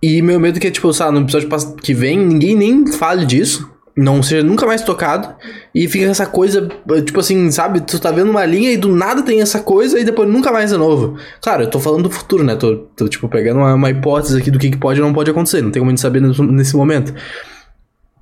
E 0.02 0.20
meu 0.20 0.40
medo 0.40 0.58
é 0.58 0.60
que, 0.60 0.70
tipo, 0.70 0.92
sabe, 0.92 1.18
no 1.18 1.24
episódio 1.24 1.76
que 1.76 1.94
vem, 1.94 2.18
ninguém 2.18 2.56
nem 2.56 2.86
fale 2.92 3.24
disso 3.24 3.73
não 3.96 4.22
seja 4.22 4.42
nunca 4.42 4.66
mais 4.66 4.82
tocado 4.82 5.34
e 5.74 5.86
fica 5.86 6.06
essa 6.06 6.26
coisa, 6.26 6.68
tipo 7.04 7.20
assim, 7.20 7.50
sabe? 7.50 7.80
Tu 7.80 7.98
tá 8.00 8.10
vendo 8.10 8.30
uma 8.30 8.44
linha 8.44 8.72
e 8.72 8.76
do 8.76 8.94
nada 8.94 9.22
tem 9.22 9.40
essa 9.40 9.60
coisa 9.60 9.98
e 9.98 10.04
depois 10.04 10.28
nunca 10.28 10.50
mais 10.50 10.72
é 10.72 10.76
novo. 10.76 11.16
Claro, 11.40 11.62
eu 11.62 11.70
tô 11.70 11.78
falando 11.78 12.04
do 12.04 12.10
futuro, 12.10 12.42
né? 12.42 12.56
Tô, 12.56 12.76
tô 12.96 13.08
tipo, 13.08 13.28
pegando 13.28 13.58
uma, 13.60 13.74
uma, 13.74 13.90
hipótese 13.90 14.38
aqui 14.38 14.50
do 14.50 14.58
que, 14.58 14.70
que 14.70 14.76
pode 14.76 15.00
ou 15.00 15.06
não 15.06 15.14
pode 15.14 15.30
acontecer, 15.30 15.62
não 15.62 15.70
tem 15.70 15.80
como 15.80 15.90
a 15.90 15.92
gente 15.92 16.00
saber 16.00 16.20
nesse 16.20 16.76
momento. 16.76 17.14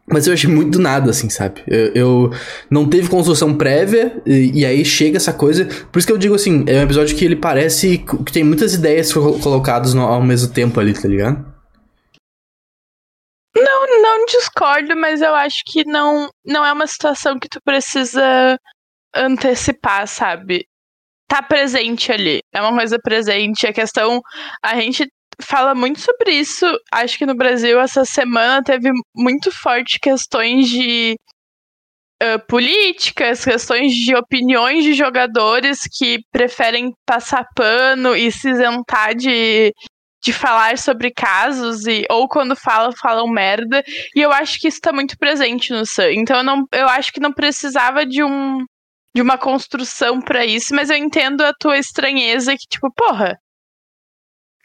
Mas 0.06 0.26
eu 0.26 0.34
achei 0.34 0.50
muito 0.50 0.72
do 0.72 0.78
nada, 0.78 1.10
assim, 1.10 1.30
sabe? 1.30 1.62
Eu, 1.66 1.92
eu 1.94 2.30
não 2.68 2.86
teve 2.86 3.08
construção 3.08 3.54
prévia 3.54 4.20
e, 4.26 4.60
e, 4.60 4.66
aí 4.66 4.84
chega 4.84 5.16
essa 5.16 5.32
coisa. 5.32 5.66
Por 5.90 5.98
isso 5.98 6.06
que 6.06 6.12
eu 6.12 6.18
digo 6.18 6.34
assim, 6.34 6.64
é 6.66 6.80
um 6.80 6.82
episódio 6.82 7.16
que 7.16 7.24
ele 7.24 7.36
parece 7.36 7.98
que 7.98 8.32
tem 8.32 8.44
muitas 8.44 8.74
ideias 8.74 9.10
colocadas 9.12 9.94
no, 9.94 10.02
ao 10.02 10.22
mesmo 10.22 10.48
tempo 10.48 10.78
ali, 10.78 10.92
tá 10.92 11.08
ligado? 11.08 11.51
Discordo, 14.26 14.96
mas 14.96 15.22
eu 15.22 15.34
acho 15.34 15.62
que 15.66 15.84
não, 15.84 16.30
não 16.44 16.64
é 16.64 16.72
uma 16.72 16.86
situação 16.86 17.38
que 17.38 17.48
tu 17.48 17.60
precisa 17.64 18.58
antecipar, 19.14 20.06
sabe? 20.06 20.66
Tá 21.28 21.42
presente 21.42 22.12
ali. 22.12 22.40
É 22.52 22.60
uma 22.60 22.76
coisa 22.76 22.98
presente. 23.02 23.66
A 23.66 23.72
questão. 23.72 24.20
A 24.62 24.80
gente 24.80 25.08
fala 25.40 25.74
muito 25.74 26.00
sobre 26.00 26.32
isso. 26.32 26.66
Acho 26.92 27.18
que 27.18 27.26
no 27.26 27.34
Brasil 27.34 27.80
essa 27.80 28.04
semana 28.04 28.62
teve 28.62 28.90
muito 29.14 29.50
forte 29.50 29.98
questões 30.00 30.68
de 30.68 31.16
uh, 32.22 32.46
políticas, 32.48 33.44
questões 33.44 33.92
de 33.92 34.14
opiniões 34.14 34.84
de 34.84 34.94
jogadores 34.94 35.80
que 35.98 36.20
preferem 36.30 36.92
passar 37.06 37.46
pano 37.54 38.14
e 38.14 38.30
se 38.30 38.50
isentar 38.50 39.14
de, 39.14 39.72
de 40.22 40.32
falar 40.32 40.78
sobre 40.78 41.10
casos 41.10 41.86
e 41.86 42.04
ou 42.08 42.28
quando 42.28 42.54
falam 42.54 42.92
falam 42.92 43.26
merda 43.28 43.82
e 44.14 44.20
eu 44.20 44.30
acho 44.30 44.60
que 44.60 44.68
isso 44.68 44.80
tá 44.80 44.92
muito 44.92 45.18
presente 45.18 45.72
no 45.72 45.84
Sun. 45.84 46.10
Então 46.12 46.38
eu 46.38 46.44
não 46.44 46.64
eu 46.72 46.88
acho 46.88 47.12
que 47.12 47.20
não 47.20 47.32
precisava 47.32 48.06
de 48.06 48.22
um 48.22 48.64
de 49.14 49.20
uma 49.20 49.36
construção 49.36 50.20
para 50.20 50.44
isso, 50.46 50.74
mas 50.74 50.90
eu 50.90 50.96
entendo 50.96 51.42
a 51.42 51.52
tua 51.52 51.76
estranheza 51.78 52.52
que 52.56 52.66
tipo, 52.68 52.90
porra, 52.94 53.38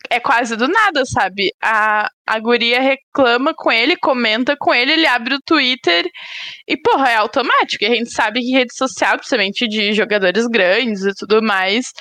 é 0.09 0.19
quase 0.19 0.55
do 0.55 0.67
nada, 0.67 1.05
sabe? 1.05 1.51
A, 1.61 2.09
a 2.25 2.39
guria 2.39 2.79
reclama 2.79 3.53
com 3.55 3.71
ele, 3.71 3.97
comenta 3.97 4.55
com 4.57 4.73
ele, 4.73 4.93
ele 4.93 5.07
abre 5.07 5.35
o 5.35 5.41
Twitter 5.45 6.05
e, 6.67 6.77
porra, 6.77 7.09
é 7.09 7.15
automático. 7.15 7.83
E 7.83 7.87
a 7.87 7.95
gente 7.95 8.11
sabe 8.11 8.41
que 8.41 8.51
rede 8.51 8.73
social, 8.75 9.17
principalmente 9.17 9.67
de 9.67 9.93
jogadores 9.93 10.47
grandes 10.47 11.03
e 11.03 11.13
tudo 11.13 11.41
mais, 11.41 11.91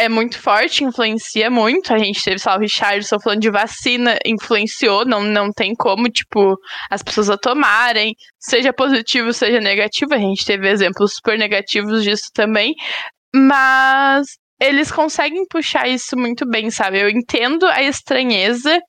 é 0.00 0.08
muito 0.08 0.38
forte, 0.38 0.82
influencia 0.82 1.50
muito. 1.50 1.92
A 1.92 1.98
gente 1.98 2.24
teve, 2.24 2.38
sei 2.38 2.50
lá, 2.50 2.56
o 2.56 2.60
Richardson 2.60 3.20
falando 3.20 3.40
de 3.40 3.50
vacina, 3.50 4.18
influenciou, 4.24 5.04
não, 5.04 5.22
não 5.22 5.52
tem 5.52 5.74
como, 5.74 6.08
tipo, 6.08 6.56
as 6.90 7.02
pessoas 7.02 7.28
a 7.28 7.36
tomarem, 7.36 8.14
seja 8.38 8.72
positivo, 8.72 9.30
seja 9.34 9.60
negativo. 9.60 10.14
A 10.14 10.18
gente 10.18 10.44
teve 10.46 10.66
exemplos 10.68 11.16
super 11.16 11.38
negativos 11.38 12.02
disso 12.02 12.30
também. 12.32 12.74
Mas 13.34 14.26
eles 14.58 14.90
conseguem 14.90 15.44
puxar 15.46 15.86
isso 15.86 16.16
muito 16.16 16.48
bem, 16.48 16.70
sabe? 16.70 16.98
Eu 16.98 17.10
entendo 17.10 17.66
a 17.66 17.82
estranheza, 17.82 18.80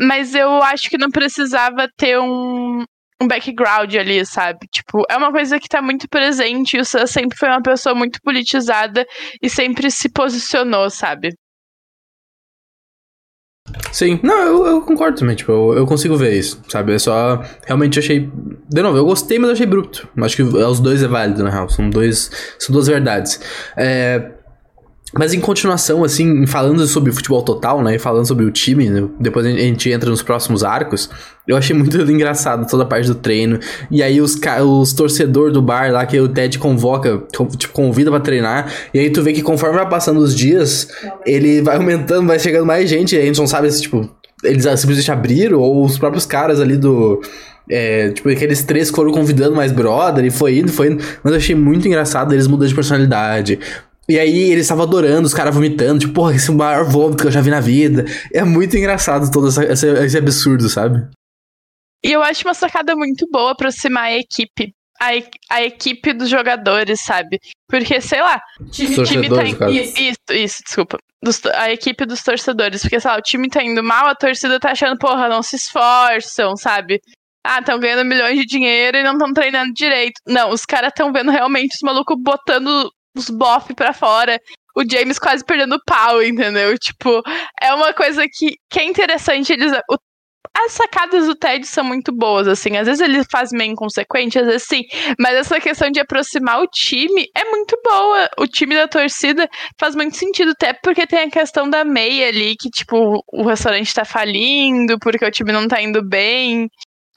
mas 0.00 0.34
eu 0.34 0.62
acho 0.62 0.88
que 0.88 0.96
não 0.96 1.10
precisava 1.10 1.86
ter 1.94 2.18
um, 2.18 2.84
um 3.20 3.26
background 3.26 3.94
ali, 3.94 4.24
sabe? 4.24 4.66
Tipo, 4.70 5.04
é 5.10 5.16
uma 5.16 5.32
coisa 5.32 5.58
que 5.58 5.68
tá 5.68 5.82
muito 5.82 6.08
presente. 6.08 6.76
E 6.76 6.80
o 6.80 6.84
Sam 6.84 7.06
sempre 7.06 7.36
foi 7.36 7.48
uma 7.48 7.62
pessoa 7.62 7.94
muito 7.94 8.20
politizada 8.22 9.06
e 9.42 9.50
sempre 9.50 9.90
se 9.90 10.08
posicionou, 10.08 10.88
sabe? 10.88 11.34
Sim, 13.92 14.18
não, 14.22 14.38
eu, 14.40 14.66
eu 14.66 14.82
concordo 14.82 15.18
também, 15.18 15.36
tipo, 15.36 15.52
eu, 15.52 15.74
eu, 15.78 15.86
consigo 15.86 16.16
ver 16.16 16.38
isso, 16.38 16.62
sabe? 16.68 16.94
Eu 16.94 16.98
só 16.98 17.42
realmente 17.66 17.98
achei. 17.98 18.30
De 18.68 18.82
novo, 18.82 18.96
eu 18.96 19.04
gostei, 19.04 19.38
mas 19.38 19.50
achei 19.50 19.66
bruto. 19.66 20.08
Acho 20.22 20.36
que 20.36 20.42
os 20.42 20.80
dois 20.80 21.02
é 21.02 21.08
válido, 21.08 21.42
na 21.42 21.50
real. 21.50 21.68
São 21.68 21.90
dois. 21.90 22.30
São 22.58 22.72
duas 22.72 22.86
verdades. 22.86 23.40
É, 23.76 24.37
mas 25.14 25.32
em 25.32 25.40
continuação, 25.40 26.04
assim, 26.04 26.46
falando 26.46 26.86
sobre 26.86 27.10
futebol 27.12 27.42
total, 27.42 27.82
né? 27.82 27.98
Falando 27.98 28.26
sobre 28.26 28.44
o 28.44 28.50
time, 28.50 28.90
né, 28.90 29.08
depois 29.18 29.46
a 29.46 29.50
gente 29.50 29.90
entra 29.90 30.10
nos 30.10 30.22
próximos 30.22 30.62
arcos. 30.62 31.08
Eu 31.46 31.56
achei 31.56 31.74
muito 31.74 31.98
engraçado 32.10 32.68
toda 32.68 32.82
a 32.82 32.86
parte 32.86 33.06
do 33.06 33.14
treino. 33.14 33.58
E 33.90 34.02
aí 34.02 34.20
os, 34.20 34.38
os 34.62 34.92
torcedores 34.92 35.54
do 35.54 35.62
bar 35.62 35.90
lá, 35.90 36.04
que 36.04 36.20
o 36.20 36.28
Ted 36.28 36.58
convoca, 36.58 37.22
tipo, 37.56 37.72
convida 37.72 38.10
para 38.10 38.20
treinar. 38.20 38.70
E 38.92 38.98
aí 38.98 39.10
tu 39.10 39.22
vê 39.22 39.32
que 39.32 39.42
conforme 39.42 39.76
vai 39.76 39.88
passando 39.88 40.18
os 40.18 40.34
dias, 40.34 40.88
ele 41.24 41.62
vai 41.62 41.76
aumentando, 41.76 42.26
vai 42.26 42.38
chegando 42.38 42.66
mais 42.66 42.88
gente. 42.88 43.16
E 43.16 43.18
a 43.18 43.22
gente 43.22 43.38
não 43.38 43.46
sabe 43.46 43.70
se, 43.70 43.80
tipo, 43.80 44.10
eles 44.44 44.64
simplesmente 44.78 45.10
abriram 45.10 45.58
ou 45.58 45.84
os 45.84 45.98
próprios 45.98 46.26
caras 46.26 46.60
ali 46.60 46.76
do. 46.76 47.20
É, 47.70 48.10
tipo, 48.10 48.30
aqueles 48.30 48.62
três 48.62 48.88
foram 48.88 49.12
convidando 49.12 49.54
mais 49.54 49.72
brother 49.72 50.24
e 50.24 50.30
foi 50.30 50.58
indo, 50.58 50.72
foi 50.72 50.88
indo. 50.88 51.04
Mas 51.22 51.32
eu 51.32 51.38
achei 51.38 51.54
muito 51.54 51.86
engraçado 51.86 52.32
eles 52.32 52.46
mudando 52.46 52.68
de 52.68 52.74
personalidade. 52.74 53.58
E 54.08 54.18
aí 54.18 54.50
eles 54.50 54.62
estavam 54.62 54.84
adorando, 54.84 55.26
os 55.26 55.34
caras 55.34 55.54
vomitando, 55.54 56.00
tipo, 56.00 56.14
porra, 56.14 56.34
esse 56.34 56.48
é 56.48 56.52
o 56.52 56.56
maior 56.56 56.84
vômito 56.84 57.22
que 57.22 57.26
eu 57.28 57.32
já 57.32 57.42
vi 57.42 57.50
na 57.50 57.60
vida. 57.60 58.06
É 58.32 58.42
muito 58.42 58.74
engraçado 58.74 59.30
todo 59.30 59.48
essa, 59.48 59.64
esse, 59.64 59.86
esse 59.86 60.16
absurdo, 60.16 60.66
sabe? 60.68 61.06
E 62.02 62.12
eu 62.12 62.22
acho 62.22 62.46
uma 62.46 62.54
sacada 62.54 62.96
muito 62.96 63.26
boa 63.30 63.52
aproximar 63.52 64.04
a 64.04 64.16
equipe. 64.16 64.72
A, 65.00 65.10
a 65.50 65.62
equipe 65.62 66.12
dos 66.12 66.28
jogadores, 66.28 67.00
sabe? 67.02 67.38
Porque, 67.68 68.00
sei 68.00 68.20
lá, 68.20 68.40
time, 68.70 68.98
o 68.98 69.04
time 69.04 69.28
tá 69.28 69.46
indo. 69.46 69.68
Isso, 69.70 70.00
isso, 70.00 70.18
isso, 70.32 70.62
desculpa. 70.64 70.98
Dos, 71.22 71.44
a 71.46 71.70
equipe 71.70 72.04
dos 72.06 72.22
torcedores. 72.22 72.80
Porque, 72.80 72.98
sei 72.98 73.10
lá, 73.10 73.18
o 73.18 73.22
time 73.22 73.48
tá 73.48 73.62
indo 73.62 73.82
mal, 73.82 74.08
a 74.08 74.14
torcida 74.14 74.58
tá 74.58 74.72
achando, 74.72 74.98
porra, 74.98 75.28
não 75.28 75.42
se 75.42 75.54
esforçam, 75.54 76.56
sabe? 76.56 77.00
Ah, 77.46 77.60
estão 77.60 77.78
ganhando 77.78 78.04
milhões 78.04 78.38
de 78.38 78.46
dinheiro 78.46 78.96
e 78.96 79.02
não 79.02 79.12
estão 79.12 79.32
treinando 79.32 79.72
direito. 79.72 80.20
Não, 80.26 80.50
os 80.50 80.64
caras 80.64 80.88
estão 80.88 81.12
vendo 81.12 81.30
realmente 81.30 81.74
os 81.74 81.82
malucos 81.82 82.16
botando 82.20 82.90
os 83.18 83.30
bof 83.30 83.74
pra 83.74 83.92
fora. 83.92 84.40
O 84.76 84.82
James 84.88 85.18
quase 85.18 85.44
perdendo 85.44 85.80
pau, 85.84 86.22
entendeu? 86.22 86.78
Tipo, 86.78 87.22
é 87.60 87.74
uma 87.74 87.92
coisa 87.92 88.24
que, 88.30 88.56
que 88.70 88.80
é 88.80 88.84
interessante. 88.84 89.52
Eles, 89.52 89.72
o, 89.90 89.96
as 90.56 90.72
sacadas 90.72 91.26
do 91.26 91.34
Ted 91.34 91.66
são 91.66 91.84
muito 91.84 92.12
boas, 92.12 92.48
assim. 92.48 92.76
Às 92.76 92.86
vezes 92.86 93.00
ele 93.00 93.22
faz 93.30 93.50
meio 93.52 93.72
inconsequente, 93.72 94.38
às 94.38 94.46
vezes 94.46 94.64
sim. 94.64 94.82
Mas 95.18 95.34
essa 95.34 95.60
questão 95.60 95.90
de 95.90 96.00
aproximar 96.00 96.60
o 96.60 96.66
time 96.66 97.26
é 97.36 97.44
muito 97.44 97.76
boa. 97.84 98.28
O 98.38 98.46
time 98.46 98.74
da 98.74 98.88
torcida 98.88 99.48
faz 99.78 99.94
muito 99.94 100.16
sentido, 100.16 100.52
até 100.52 100.72
porque 100.72 101.06
tem 101.06 101.20
a 101.20 101.30
questão 101.30 101.68
da 101.68 101.84
meia 101.84 102.28
ali, 102.28 102.56
que, 102.56 102.70
tipo, 102.70 103.22
o 103.32 103.42
restaurante 103.44 103.94
tá 103.94 104.04
falindo, 104.04 104.98
porque 104.98 105.24
o 105.24 105.30
time 105.30 105.52
não 105.52 105.68
tá 105.68 105.80
indo 105.80 106.02
bem. 106.06 106.68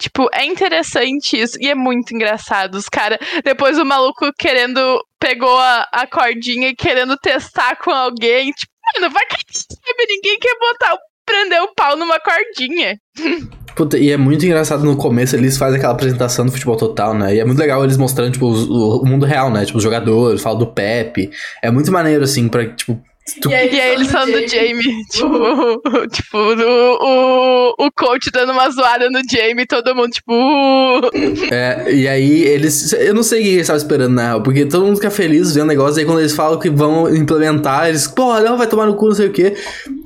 Tipo, 0.01 0.27
é 0.33 0.43
interessante 0.43 1.39
isso 1.39 1.57
e 1.61 1.69
é 1.69 1.75
muito 1.75 2.15
engraçado. 2.15 2.73
Os 2.73 2.89
caras, 2.89 3.19
depois 3.43 3.77
o 3.77 3.85
maluco 3.85 4.33
querendo, 4.35 4.79
pegou 5.19 5.55
a, 5.59 5.87
a 5.91 6.07
cordinha 6.07 6.69
e 6.69 6.75
querendo 6.75 7.15
testar 7.17 7.75
com 7.75 7.91
alguém. 7.91 8.51
Tipo, 8.51 8.73
mano, 8.95 9.13
vai 9.13 9.23
que 9.27 9.37
sabe, 9.53 10.05
ninguém 10.09 10.39
quer 10.39 10.57
botar, 10.59 10.97
prender 11.23 11.61
o 11.61 11.73
pau 11.75 11.95
numa 11.95 12.19
cordinha. 12.19 12.97
Puta, 13.75 13.97
e 13.97 14.11
é 14.11 14.17
muito 14.17 14.43
engraçado 14.43 14.83
no 14.83 14.97
começo, 14.97 15.35
eles 15.35 15.55
fazem 15.55 15.77
aquela 15.77 15.93
apresentação 15.93 16.45
do 16.45 16.51
futebol 16.51 16.75
total, 16.75 17.13
né? 17.13 17.35
E 17.35 17.39
é 17.39 17.45
muito 17.45 17.59
legal 17.59 17.83
eles 17.83 17.95
mostrando, 17.95 18.33
tipo, 18.33 18.47
o, 18.47 19.01
o 19.01 19.05
mundo 19.05 19.25
real, 19.25 19.51
né? 19.51 19.65
Tipo, 19.65 19.77
os 19.77 19.83
jogadores, 19.83 20.41
falam 20.41 20.59
do 20.59 20.67
Pepe. 20.67 21.29
É 21.61 21.69
muito 21.69 21.91
maneiro, 21.91 22.23
assim, 22.23 22.49
pra, 22.49 22.67
tipo. 22.73 23.01
E, 23.47 23.53
aí, 23.53 23.73
e 23.73 23.79
aí 23.79 23.93
eles 23.93 24.11
falam 24.11 24.31
do 24.31 24.47
Jamie, 24.47 25.05
tipo, 25.09 26.07
tipo 26.11 26.37
o, 26.37 26.97
o, 27.01 27.85
o 27.85 27.91
coach 27.91 28.29
dando 28.31 28.51
uma 28.51 28.69
zoada 28.69 29.09
no 29.09 29.21
Jamie, 29.29 29.65
todo 29.65 29.95
mundo, 29.95 30.09
tipo. 30.09 30.33
É, 31.51 31.93
e 31.93 32.07
aí 32.07 32.43
eles. 32.43 32.93
Eu 32.93 33.13
não 33.13 33.23
sei 33.23 33.39
o 33.39 33.43
que 33.43 33.49
eles 33.49 33.61
estavam 33.61 33.77
esperando, 33.77 34.13
na 34.13 34.23
real, 34.23 34.43
porque 34.43 34.65
todo 34.65 34.85
mundo 34.85 34.95
fica 34.95 35.11
feliz 35.11 35.53
vendo 35.53 35.65
o 35.65 35.67
negócio, 35.67 35.99
e 35.99 36.01
aí 36.01 36.05
quando 36.05 36.19
eles 36.19 36.33
falam 36.33 36.59
que 36.59 36.69
vão 36.69 37.13
implementar, 37.13 37.89
eles, 37.89 38.07
porra, 38.07 38.41
não, 38.41 38.57
vai 38.57 38.67
tomar 38.67 38.85
no 38.85 38.95
cu, 38.95 39.07
não 39.07 39.15
sei 39.15 39.27
o 39.27 39.31
quê. 39.31 39.55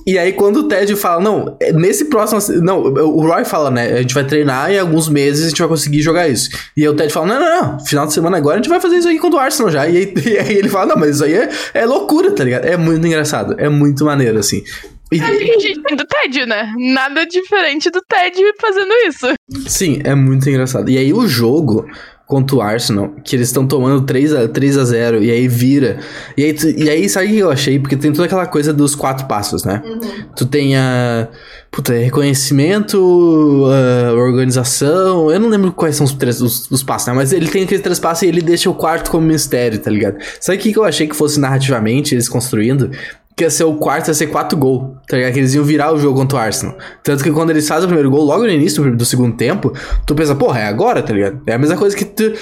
E 0.05 0.17
aí 0.17 0.33
quando 0.33 0.57
o 0.57 0.67
Ted 0.67 0.95
fala, 0.95 1.21
não, 1.21 1.57
é 1.59 1.73
nesse 1.73 2.05
próximo. 2.05 2.61
Não, 2.61 2.81
o 2.81 3.25
Roy 3.25 3.43
fala, 3.43 3.71
né, 3.71 3.93
a 3.93 4.01
gente 4.01 4.13
vai 4.13 4.23
treinar 4.23 4.71
e 4.71 4.75
em 4.75 4.79
alguns 4.79 5.09
meses 5.09 5.45
a 5.45 5.49
gente 5.49 5.59
vai 5.59 5.67
conseguir 5.67 6.01
jogar 6.01 6.27
isso. 6.27 6.49
E 6.77 6.83
aí 6.83 6.89
o 6.89 6.95
Ted 6.95 7.11
fala, 7.11 7.27
não, 7.27 7.39
não, 7.39 7.61
não, 7.61 7.85
final 7.85 8.05
de 8.05 8.13
semana 8.13 8.37
agora 8.37 8.55
a 8.55 8.57
gente 8.57 8.69
vai 8.69 8.79
fazer 8.79 8.97
isso 8.97 9.07
aqui 9.07 9.17
contra 9.17 9.39
o 9.39 9.41
Arsenal 9.41 9.71
já. 9.71 9.87
E 9.87 9.97
aí, 9.97 10.13
e 10.25 10.37
aí 10.37 10.53
ele 10.53 10.69
fala, 10.69 10.87
não, 10.87 10.97
mas 10.97 11.15
isso 11.15 11.23
aí 11.23 11.33
é, 11.33 11.49
é 11.73 11.85
loucura, 11.85 12.31
tá 12.31 12.43
ligado? 12.43 12.65
É 12.65 12.77
muito 12.77 13.05
engraçado. 13.05 13.55
É 13.57 13.67
muito 13.67 14.05
maneiro, 14.05 14.37
assim. 14.37 14.63
E... 15.11 15.21
A 15.21 15.33
gente 15.33 15.81
tem 15.81 15.95
do 15.95 16.05
Ted, 16.05 16.45
né? 16.45 16.73
Nada 16.77 17.25
diferente 17.25 17.89
do 17.89 18.01
Ted 18.01 18.37
fazendo 18.59 18.91
isso. 19.07 19.27
Sim, 19.67 20.01
é 20.03 20.15
muito 20.15 20.49
engraçado. 20.49 20.89
E 20.89 20.97
aí 20.97 21.13
o 21.13 21.27
jogo 21.27 21.85
contra 22.27 22.55
o 22.55 22.61
Arsenal, 22.61 23.11
que 23.23 23.35
eles 23.35 23.49
estão 23.49 23.67
tomando 23.67 24.01
3 24.03 24.33
a, 24.33 24.47
3 24.47 24.77
a 24.77 24.85
0 24.85 25.23
e 25.23 25.29
aí 25.29 25.47
vira. 25.47 25.99
E 26.35 26.43
aí, 26.43 26.53
tu, 26.53 26.67
e 26.67 26.89
aí 26.89 27.07
sabe 27.07 27.27
o 27.27 27.29
que 27.29 27.37
eu 27.37 27.51
achei? 27.51 27.79
Porque 27.79 27.95
tem 27.95 28.11
toda 28.11 28.25
aquela 28.25 28.47
coisa 28.47 28.73
dos 28.73 28.95
quatro 28.95 29.27
passos, 29.27 29.63
né? 29.63 29.81
Uhum. 29.85 29.99
Tu 30.35 30.45
tem 30.45 30.75
a. 30.75 31.27
Puta, 31.71 31.93
reconhecimento, 31.93 32.97
uh, 32.97 34.15
organização. 34.15 35.29
Eu 35.29 35.39
não 35.39 35.49
lembro 35.49 35.71
quais 35.73 35.95
são 35.97 36.05
os, 36.05 36.13
três, 36.13 36.41
os, 36.41 36.71
os, 36.71 36.81
passos, 36.81 37.07
né? 37.07 37.13
Mas 37.13 37.33
ele 37.33 37.49
tem 37.49 37.63
aqueles 37.63 37.83
três 37.83 37.99
passos 37.99 38.23
e 38.23 38.27
ele 38.27 38.41
deixa 38.41 38.69
o 38.69 38.73
quarto 38.73 39.11
como 39.11 39.27
mistério, 39.27 39.77
tá 39.77 39.91
ligado? 39.91 40.17
Sabe 40.39 40.57
o 40.57 40.61
que 40.61 40.77
eu 40.77 40.85
achei 40.85 41.05
que 41.05 41.15
fosse 41.15 41.39
narrativamente 41.39 42.15
eles 42.15 42.29
construindo? 42.29 42.91
Que 43.35 43.43
ia 43.43 43.49
ser 43.49 43.65
o 43.65 43.75
quarto, 43.75 44.07
ia 44.07 44.13
ser 44.13 44.27
quatro 44.27 44.57
gols, 44.57 44.95
tá 45.07 45.17
ligado? 45.17 45.33
Que 45.33 45.39
eles 45.39 45.53
iam 45.53 45.63
virar 45.63 45.93
o 45.93 45.99
jogo 45.99 46.17
contra 46.17 46.37
o 46.37 46.41
Arsenal. 46.41 46.77
Tanto 47.03 47.23
que 47.23 47.31
quando 47.31 47.49
eles 47.49 47.67
fazem 47.67 47.83
o 47.83 47.87
primeiro 47.87 48.09
gol, 48.09 48.23
logo 48.23 48.43
no 48.43 48.49
início 48.49 48.95
do 48.95 49.05
segundo 49.05 49.35
tempo, 49.35 49.73
tu 50.05 50.15
pensa, 50.15 50.33
porra, 50.35 50.61
é 50.61 50.67
agora, 50.67 51.03
tá 51.03 51.13
ligado? 51.13 51.41
É 51.45 51.53
a 51.53 51.57
mesma 51.57 51.75
coisa 51.75 51.95
que 51.95 52.05
tu, 52.05 52.33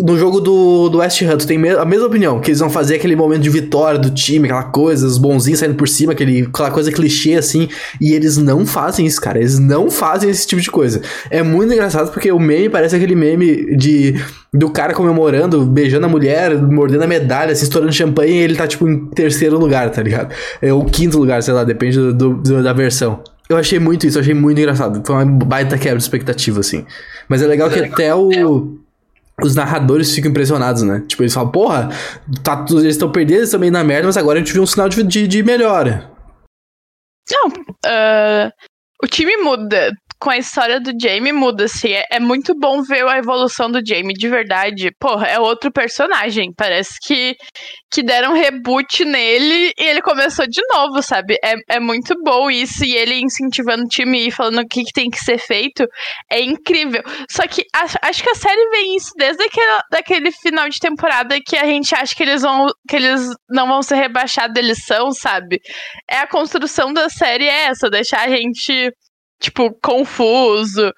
no 0.00 0.18
jogo 0.18 0.40
do, 0.40 0.88
do 0.88 0.98
West 0.98 1.22
Ham, 1.22 1.36
tu 1.36 1.46
tem 1.46 1.56
a 1.56 1.84
mesma 1.84 2.06
opinião, 2.06 2.40
que 2.40 2.50
eles 2.50 2.58
vão 2.58 2.68
fazer 2.68 2.96
aquele 2.96 3.14
momento 3.14 3.42
de 3.42 3.50
vitória 3.50 3.98
do 3.98 4.10
time, 4.10 4.46
aquela 4.46 4.64
coisa, 4.64 5.06
os 5.06 5.18
bonzinhos 5.18 5.60
saindo 5.60 5.76
por 5.76 5.88
cima, 5.88 6.12
aquele, 6.12 6.42
aquela 6.42 6.70
coisa 6.70 6.90
clichê 6.90 7.34
assim, 7.34 7.68
e 8.00 8.12
eles 8.12 8.36
não 8.36 8.66
fazem 8.66 9.06
isso, 9.06 9.20
cara, 9.20 9.38
eles 9.38 9.60
não 9.60 9.88
fazem 9.88 10.28
esse 10.28 10.46
tipo 10.48 10.60
de 10.60 10.68
coisa. 10.68 11.00
É 11.30 11.44
muito 11.44 11.72
engraçado 11.72 12.10
porque 12.10 12.32
o 12.32 12.40
meme 12.40 12.68
parece 12.68 12.96
aquele 12.96 13.14
meme 13.14 13.76
de 13.76 14.16
do 14.52 14.68
cara 14.68 14.92
comemorando, 14.92 15.64
beijando 15.64 16.06
a 16.06 16.08
mulher, 16.08 16.60
mordendo 16.60 17.04
a 17.04 17.06
medalha, 17.06 17.54
se 17.54 17.62
estourando 17.62 17.92
champanhe, 17.92 18.32
e 18.32 18.38
ele 18.38 18.56
tá 18.56 18.66
tipo 18.66 18.86
em 18.86 19.06
terceiro 19.06 19.58
lugar, 19.58 19.90
tá 19.90 20.02
ligado? 20.02 20.34
É 20.60 20.72
o 20.72 20.84
quinto 20.84 21.18
lugar, 21.18 21.42
sei 21.42 21.54
lá, 21.54 21.64
depende 21.64 21.96
do, 21.96 22.34
do, 22.34 22.62
da 22.62 22.72
versão. 22.72 23.22
Eu 23.48 23.56
achei 23.56 23.78
muito 23.78 24.06
isso, 24.06 24.18
eu 24.18 24.22
achei 24.22 24.34
muito 24.34 24.58
engraçado. 24.58 25.02
Foi 25.06 25.14
uma 25.14 25.24
baita 25.24 25.78
quebra 25.78 25.98
de 25.98 26.04
expectativa, 26.04 26.60
assim. 26.60 26.84
Mas 27.28 27.42
é 27.42 27.46
legal 27.46 27.70
que 27.70 27.78
até 27.78 28.14
o 28.14 28.78
os 29.40 29.54
narradores 29.54 30.14
ficam 30.14 30.30
impressionados, 30.30 30.82
né? 30.82 31.04
Tipo, 31.06 31.22
eles 31.22 31.34
falam, 31.34 31.50
porra, 31.50 31.88
tá, 32.42 32.64
eles 32.70 32.84
estão 32.84 33.10
estão 33.44 33.60
meio 33.60 33.72
na 33.72 33.84
merda, 33.84 34.06
mas 34.06 34.16
agora 34.16 34.38
a 34.38 34.42
gente 34.42 34.52
viu 34.52 34.62
um 34.62 34.66
sinal 34.66 34.88
de, 34.88 35.02
de, 35.02 35.26
de 35.26 35.42
melhora. 35.42 36.10
Não, 37.30 37.48
uh, 37.48 38.50
o 39.02 39.06
time 39.06 39.36
muda 39.38 39.90
com 40.22 40.30
a 40.30 40.38
história 40.38 40.78
do 40.78 40.92
Jamie 40.96 41.32
muda, 41.32 41.64
assim. 41.64 41.90
É, 41.90 42.06
é, 42.12 42.20
muito 42.20 42.54
bom 42.54 42.80
ver 42.80 43.04
a 43.08 43.18
evolução 43.18 43.68
do 43.68 43.84
Jamie, 43.84 44.14
de 44.14 44.28
verdade. 44.28 44.92
Porra, 45.00 45.26
é 45.26 45.40
outro 45.40 45.72
personagem. 45.72 46.52
Parece 46.56 46.92
que, 47.02 47.34
que 47.90 48.04
deram 48.04 48.32
reboot 48.32 49.04
nele 49.04 49.72
e 49.76 49.82
ele 49.82 50.00
começou 50.00 50.46
de 50.46 50.62
novo, 50.72 51.02
sabe? 51.02 51.36
É, 51.44 51.54
é 51.76 51.80
muito 51.80 52.14
bom 52.22 52.48
isso. 52.48 52.84
E 52.84 52.94
ele 52.94 53.20
incentivando 53.20 53.82
o 53.82 53.88
time 53.88 54.28
e 54.28 54.30
falando 54.30 54.60
o 54.60 54.68
que, 54.68 54.84
que 54.84 54.92
tem 54.92 55.10
que 55.10 55.18
ser 55.18 55.38
feito. 55.38 55.84
É 56.30 56.40
incrível. 56.40 57.02
Só 57.28 57.44
que 57.48 57.64
acho, 57.74 57.98
acho 58.00 58.22
que 58.22 58.30
a 58.30 58.36
série 58.36 58.70
vem 58.70 58.96
isso 58.96 59.10
desde 59.18 59.42
aquele, 59.42 59.80
daquele 59.90 60.30
final 60.30 60.68
de 60.68 60.78
temporada 60.78 61.36
que 61.44 61.56
a 61.56 61.64
gente 61.64 61.96
acha 61.96 62.14
que 62.14 62.22
eles 62.22 62.42
vão. 62.42 62.68
que 62.88 62.94
eles 62.94 63.28
não 63.50 63.66
vão 63.66 63.82
ser 63.82 63.96
rebaixados, 63.96 64.56
eles 64.56 64.84
são, 64.84 65.10
sabe? 65.10 65.60
É 66.08 66.18
a 66.18 66.28
construção 66.28 66.92
da 66.92 67.08
série 67.08 67.48
é 67.48 67.64
essa, 67.64 67.90
deixar 67.90 68.20
a 68.20 68.28
gente 68.28 68.92
tipo, 69.42 69.76
confuso, 69.82 70.92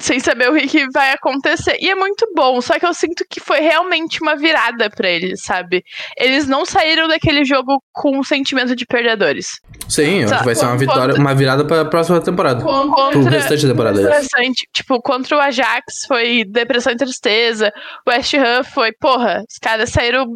sem 0.00 0.18
saber 0.18 0.50
o 0.50 0.56
que 0.68 0.86
vai 0.92 1.12
acontecer. 1.12 1.76
E 1.80 1.88
é 1.88 1.94
muito 1.94 2.26
bom, 2.34 2.60
só 2.60 2.78
que 2.78 2.86
eu 2.86 2.92
sinto 2.92 3.24
que 3.28 3.40
foi 3.40 3.60
realmente 3.60 4.20
uma 4.20 4.36
virada 4.36 4.90
para 4.90 5.08
eles, 5.08 5.42
sabe? 5.42 5.84
Eles 6.18 6.48
não 6.48 6.64
saíram 6.64 7.06
daquele 7.06 7.44
jogo 7.44 7.82
com 7.92 8.18
um 8.18 8.22
sentimento 8.22 8.74
de 8.74 8.84
perdedores. 8.86 9.60
Sim, 9.88 10.22
eu 10.22 10.28
acho 10.28 10.38
que 10.38 10.44
vai 10.44 10.54
ser 10.54 10.66
uma 10.66 10.76
vitória, 10.76 11.14
uma 11.14 11.34
virada 11.34 11.64
para 11.64 11.82
a 11.82 11.84
próxima 11.84 12.20
temporada. 12.20 12.62
Contra, 12.62 13.20
pro 13.20 13.30
restante 13.30 13.62
da 13.62 13.72
temporada. 13.72 14.00
Interessante. 14.00 14.68
Tipo, 14.74 15.00
contra 15.00 15.36
o 15.36 15.40
Ajax 15.40 16.04
foi 16.08 16.44
depressão 16.44 16.92
e 16.92 16.96
tristeza. 16.96 17.72
O 18.06 18.10
West 18.10 18.34
Ham 18.34 18.64
foi, 18.64 18.92
porra, 18.92 19.42
os 19.48 19.58
caras 19.58 19.90
saíram 19.90 20.26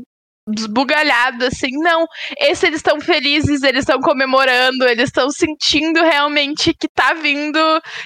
desbugalhado, 0.49 1.47
assim, 1.47 1.71
não. 1.73 2.07
Esse 2.39 2.67
eles 2.67 2.79
estão 2.79 3.01
felizes, 3.01 3.63
eles 3.63 3.81
estão 3.81 4.01
comemorando, 4.01 4.85
eles 4.85 5.09
estão 5.09 5.31
sentindo 5.31 6.03
realmente 6.03 6.75
que 6.75 6.89
tá 6.89 7.15
vindo, 7.15 7.59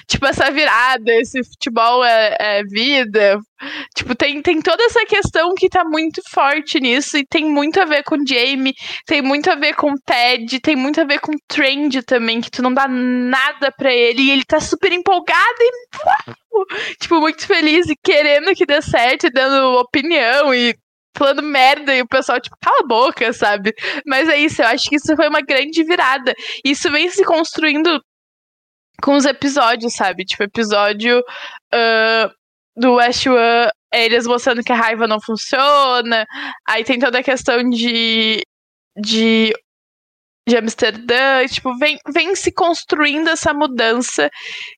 tipo, 0.07 0.25
essa 0.25 0.51
virada, 0.51 1.11
esse 1.13 1.43
futebol 1.43 2.03
é, 2.03 2.37
é, 2.39 2.63
vida. 2.63 3.39
Tipo, 3.95 4.13
tem, 4.15 4.41
tem 4.41 4.61
toda 4.61 4.83
essa 4.83 5.05
questão 5.05 5.53
que 5.55 5.69
tá 5.69 5.83
muito 5.85 6.21
forte 6.31 6.79
nisso, 6.79 7.17
e 7.17 7.25
tem 7.25 7.45
muito 7.45 7.79
a 7.79 7.85
ver 7.85 8.03
com 8.03 8.17
Jamie, 8.25 8.73
tem 9.05 9.21
muito 9.21 9.49
a 9.49 9.55
ver 9.55 9.75
com 9.75 9.95
Ted, 10.05 10.59
tem 10.59 10.75
muito 10.75 10.99
a 10.99 11.05
ver 11.05 11.19
com 11.19 11.31
Trend 11.47 12.01
também, 12.03 12.41
que 12.41 12.51
tu 12.51 12.61
não 12.61 12.73
dá 12.73 12.87
nada 12.87 13.71
pra 13.77 13.93
ele, 13.93 14.23
e 14.23 14.31
ele 14.31 14.43
tá 14.43 14.59
super 14.59 14.91
empolgado 14.91 15.57
e. 15.59 16.33
Tipo, 16.99 17.19
muito 17.19 17.47
feliz 17.47 17.89
e 17.89 17.95
querendo 17.95 18.53
que 18.53 18.65
dê 18.65 18.79
certo, 18.81 19.25
e 19.25 19.31
dando 19.31 19.79
opinião 19.79 20.53
e 20.53 20.75
falando 21.15 21.43
merda 21.43 21.95
e 21.95 22.01
o 22.01 22.07
pessoal, 22.07 22.39
tipo, 22.39 22.57
cala 22.61 22.79
a 22.81 22.87
boca, 22.87 23.31
sabe? 23.33 23.73
Mas 24.05 24.27
é 24.29 24.37
isso, 24.37 24.61
eu 24.61 24.67
acho 24.67 24.89
que 24.89 24.95
isso 24.95 25.15
foi 25.15 25.27
uma 25.27 25.41
grande 25.41 25.83
virada. 25.83 26.33
Isso 26.63 26.91
vem 26.91 27.09
se 27.09 27.23
construindo 27.23 28.01
com 29.01 29.15
os 29.15 29.25
episódios, 29.25 29.93
sabe? 29.93 30.25
Tipo, 30.25 30.43
episódio 30.43 31.19
uh, 31.19 32.31
do 32.75 32.95
West 32.95 33.27
One, 33.27 33.71
eles 33.93 34.25
mostrando 34.25 34.63
que 34.63 34.71
a 34.71 34.75
raiva 34.75 35.07
não 35.07 35.21
funciona. 35.21 36.25
Aí 36.67 36.83
tem 36.83 36.99
toda 36.99 37.19
a 37.19 37.23
questão 37.23 37.69
de. 37.69 38.41
de 38.97 39.53
de 40.45 40.57
Amsterdã, 40.57 41.45
tipo, 41.47 41.73
vem, 41.77 41.97
vem 42.09 42.35
se 42.35 42.51
construindo 42.51 43.29
essa 43.29 43.53
mudança, 43.53 44.29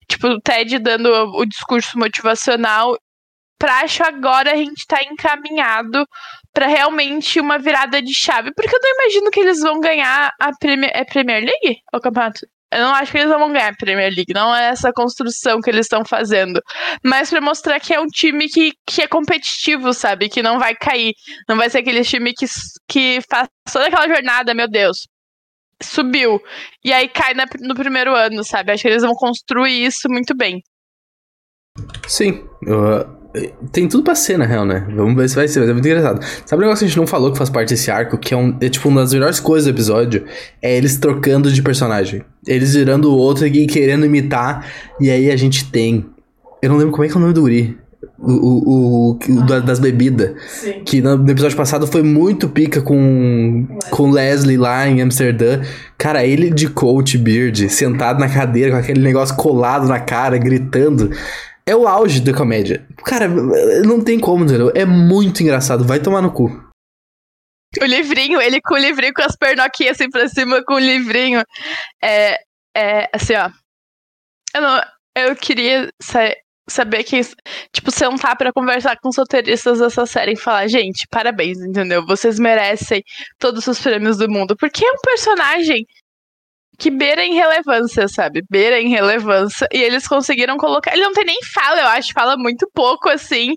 tipo, 0.08 0.28
o 0.28 0.40
Ted 0.40 0.78
dando 0.78 1.08
o, 1.08 1.42
o 1.42 1.46
discurso 1.46 1.98
motivacional 1.98 2.96
pra 3.58 3.80
acho 3.80 4.04
agora 4.04 4.52
a 4.52 4.56
gente 4.56 4.86
tá 4.88 5.02
encaminhado 5.04 6.06
para 6.54 6.68
realmente 6.68 7.40
uma 7.40 7.58
virada 7.58 8.02
de 8.02 8.14
chave. 8.14 8.52
Porque 8.56 8.76
eu 8.76 8.80
não 8.82 8.90
imagino 9.02 9.32
que 9.32 9.40
eles 9.40 9.60
vão 9.60 9.80
ganhar 9.80 10.32
a 10.40 10.52
Premier, 10.58 10.92
é 10.94 11.04
Premier 11.04 11.44
League? 11.44 11.80
O 11.94 12.00
campeonato? 12.00 12.46
Eu 12.72 12.82
não 12.82 12.96
acho 12.96 13.12
que 13.12 13.20
eles 13.20 13.30
vão 13.30 13.52
ganhar 13.52 13.70
a 13.70 13.76
Premier 13.76 14.14
League, 14.14 14.34
não 14.34 14.54
é 14.54 14.66
essa 14.66 14.92
construção 14.92 15.62
que 15.62 15.70
eles 15.70 15.86
estão 15.86 16.04
fazendo. 16.04 16.62
Mas 17.04 17.30
para 17.30 17.40
mostrar 17.40 17.80
que 17.80 17.94
é 17.94 18.00
um 18.00 18.08
time 18.08 18.50
que, 18.50 18.74
que 18.86 19.02
é 19.02 19.08
competitivo, 19.08 19.94
sabe? 19.94 20.28
Que 20.28 20.42
não 20.42 20.60
vai 20.60 20.76
cair. 20.76 21.14
Não 21.48 21.56
vai 21.56 21.70
ser 21.70 21.80
aquele 21.80 22.04
time 22.04 22.34
que, 22.34 22.46
que 22.88 23.20
faz 23.30 23.48
toda 23.72 23.88
aquela 23.88 24.08
jornada, 24.08 24.54
meu 24.54 24.68
Deus. 24.68 25.08
Subiu. 25.82 26.42
E 26.84 26.92
aí 26.92 27.08
cai 27.08 27.34
na, 27.34 27.46
no 27.62 27.76
primeiro 27.76 28.16
ano, 28.16 28.44
sabe? 28.44 28.72
Acho 28.72 28.84
que 28.84 28.90
eles 28.90 29.04
vão 29.04 29.14
construir 29.14 29.86
isso 29.86 30.10
muito 30.10 30.36
bem. 30.36 30.62
Sim. 32.08 32.48
Uh, 32.64 33.25
tem 33.72 33.88
tudo 33.88 34.04
pra 34.04 34.16
ser, 34.16 34.38
na 34.38 34.46
real, 34.46 34.66
né? 34.66 34.86
Vamos 34.96 35.16
ver 35.16 35.30
se 35.30 35.36
vai 35.36 35.48
ser, 35.48 35.60
mas 35.60 35.70
é 35.70 35.74
muito 35.74 35.88
engraçado. 35.88 36.26
Sabe 36.46 36.62
um 36.62 36.66
negócio 36.66 36.80
que 36.80 36.86
a 36.86 36.88
gente 36.88 36.98
não 36.98 37.08
falou 37.08 37.32
que 37.32 37.38
faz 37.38 37.50
parte 37.50 37.70
desse 37.70 37.92
arco, 37.92 38.18
que 38.18 38.34
é, 38.34 38.38
um, 38.38 38.56
é 38.62 38.70
tipo 38.70 38.88
uma 38.88 39.02
das 39.02 39.14
melhores 39.14 39.40
coisas 39.40 39.66
do 39.66 39.76
episódio? 39.76 40.24
É 40.62 40.76
eles 40.76 40.98
trocando 40.98 41.52
de 41.52 41.62
personagem. 41.62 42.24
Eles 42.48 42.74
virando 42.74 43.12
o 43.12 43.18
outro 43.18 43.46
e 43.46 43.68
querendo 43.68 44.06
imitar. 44.06 44.66
E 45.00 45.10
aí 45.10 45.32
a 45.32 45.36
gente 45.36 45.70
tem. 45.70 46.06
Eu 46.62 46.70
não 46.70 46.78
lembro 46.78 46.94
como 46.94 47.04
é 47.04 47.08
que 47.08 47.14
é 47.14 47.18
o 47.18 47.20
nome 47.20 47.34
do 47.34 47.44
Uri. 47.44 47.78
O, 48.18 48.32
o, 48.32 49.10
o, 49.12 49.12
o 49.12 49.62
das 49.62 49.80
bebidas. 49.80 50.32
Que 50.86 51.02
no, 51.02 51.30
episódio 51.30 51.58
passado 51.58 51.86
foi 51.88 52.04
muito 52.04 52.48
pica 52.48 52.82
com, 52.82 53.68
com 53.90 54.12
Leslie 54.12 54.58
lá 54.58 54.88
em 54.88 55.02
Amsterdã. 55.02 55.62
Cara, 55.98 56.26
ele 56.26 56.50
de 56.50 56.70
coach 56.70 57.18
beard, 57.18 57.70
sentado 57.70 58.20
na 58.20 58.30
cadeira 58.30 58.72
com 58.72 58.78
aquele 58.78 59.02
negócio 59.02 59.36
colado 59.36 59.88
na 59.88 60.00
cara, 60.00 60.38
gritando 60.38 61.12
é 61.68 61.76
o 61.76 61.88
auge 61.88 62.22
da 62.22 62.34
comédia. 62.34 62.88
Cara, 63.04 63.28
não 63.28 64.04
tem 64.04 64.20
como, 64.20 64.46
entendeu? 64.46 64.72
É 64.76 64.86
muito 64.86 65.42
engraçado. 65.42 65.84
Vai 65.84 66.00
tomar 66.00 66.22
no 66.22 66.32
cu. 66.32 66.46
O 67.82 67.86
livrinho, 67.86 68.42
ele 68.42 68.62
com 68.62 68.76
o 68.76 68.78
livrinho 68.78 69.14
com 69.14 69.24
as 69.24 69.36
pernoquinhas 69.36 70.00
assim 70.00 70.10
pra 70.10 70.28
cima 70.30 70.64
com 70.64 70.76
o 70.76 70.80
livrinho. 70.80 71.44
É, 72.02 72.40
é 72.76 73.10
assim, 73.12 73.34
ó. 73.36 73.50
Eu, 74.56 74.62
não, 74.62 74.82
eu 75.18 75.36
queria 75.36 75.92
sa 76.02 76.34
saber 76.68 77.04
que, 77.04 77.22
tipo, 77.72 77.92
sentar 77.92 78.36
para 78.36 78.52
conversar 78.52 78.98
com 78.98 79.10
os 79.10 79.18
roteiristas 79.18 79.80
dessa 79.80 80.04
série 80.08 80.34
e 80.34 80.38
falar, 80.38 80.68
gente, 80.68 81.08
parabéns, 81.12 81.60
entendeu? 81.60 82.04
Vocês 82.08 82.40
merecem 82.40 83.04
todos 83.38 83.68
os 83.68 83.80
prêmios 83.80 84.18
do 84.18 84.28
mundo. 84.28 84.56
Porque 84.58 84.84
é 84.84 84.92
um 84.92 85.02
personagem 85.04 85.86
que 86.78 86.90
beira 86.90 87.24
em 87.24 87.34
relevância, 87.34 88.08
sabe? 88.08 88.44
Beira 88.50 88.80
em 88.80 88.90
relevância. 88.90 89.68
E 89.72 89.82
eles 89.82 90.08
conseguiram 90.08 90.58
colocar. 90.58 90.94
Ele 90.94 91.04
não 91.04 91.14
tem 91.14 91.26
nem 91.26 91.40
fala, 91.54 91.82
eu 91.82 91.88
acho, 91.88 92.14
fala 92.14 92.38
muito 92.38 92.70
pouco 92.74 93.10
assim. 93.10 93.54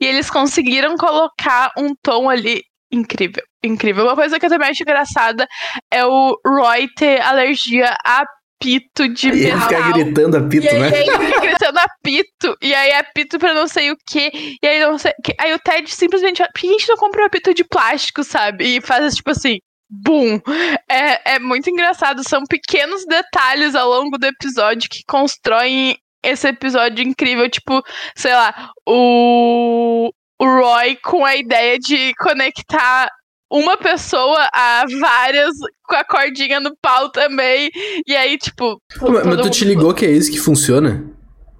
E 0.00 0.06
eles 0.06 0.30
conseguiram 0.30 0.96
colocar 0.96 1.70
um 1.76 1.94
tom 2.02 2.28
ali 2.28 2.62
incrível. 2.92 3.42
Incrível. 3.62 4.04
Uma 4.04 4.16
coisa 4.16 4.38
que 4.38 4.46
eu 4.46 4.50
também 4.50 4.70
acho 4.70 4.82
engraçada 4.82 5.46
é 5.90 6.04
o 6.04 6.36
Roy 6.46 6.88
ter 6.96 7.20
alergia 7.20 7.96
a 8.04 8.24
apito 8.60 9.08
de 9.08 9.28
e 9.28 9.32
metal. 9.32 9.50
Ele 9.50 9.60
fica 9.60 9.92
gritando 9.92 10.36
apito, 10.36 10.66
e 10.66 10.78
né? 10.78 11.00
Ele 11.00 11.26
fica 11.26 11.40
gritando 11.40 11.78
apito. 11.78 12.56
E 12.60 12.74
aí 12.74 12.92
apito 12.92 13.38
pra 13.38 13.54
não 13.54 13.66
sei 13.66 13.90
o 13.90 13.96
quê. 14.06 14.30
E 14.62 14.66
aí 14.66 14.80
não 14.80 14.98
sei. 14.98 15.12
Aí 15.38 15.54
o 15.54 15.58
Ted 15.58 15.90
simplesmente. 15.90 16.42
Por 16.42 16.60
que 16.60 16.68
a 16.68 16.72
gente 16.72 16.88
não 16.88 16.96
compra 16.96 17.22
um 17.22 17.26
apito 17.26 17.54
de 17.54 17.64
plástico, 17.64 18.22
sabe? 18.22 18.76
E 18.76 18.80
faz 18.80 19.14
tipo 19.14 19.30
assim 19.30 19.58
boom. 19.90 20.40
É, 20.88 21.34
é 21.34 21.38
muito 21.38 21.68
engraçado. 21.68 22.26
São 22.26 22.44
pequenos 22.48 23.04
detalhes 23.06 23.74
ao 23.74 23.88
longo 23.88 24.16
do 24.16 24.26
episódio 24.26 24.88
que 24.88 25.02
constroem 25.06 25.96
esse 26.22 26.48
episódio 26.48 27.06
incrível. 27.06 27.48
Tipo, 27.50 27.82
sei 28.14 28.32
lá, 28.32 28.70
o, 28.86 30.10
o 30.40 30.44
Roy 30.44 30.96
com 30.96 31.24
a 31.24 31.36
ideia 31.36 31.78
de 31.78 32.14
conectar 32.14 33.08
uma 33.50 33.76
pessoa 33.76 34.48
a 34.52 34.84
várias 35.00 35.54
com 35.82 35.96
a 35.96 36.04
cordinha 36.04 36.60
no 36.60 36.72
pau 36.80 37.10
também. 37.10 37.68
E 38.06 38.14
aí, 38.14 38.38
tipo. 38.38 38.80
Mas, 39.02 39.26
mas 39.26 39.40
tu 39.42 39.50
te 39.50 39.64
ligou 39.64 39.92
que 39.92 40.06
é 40.06 40.10
isso 40.10 40.30
que 40.30 40.38
funciona? 40.38 41.04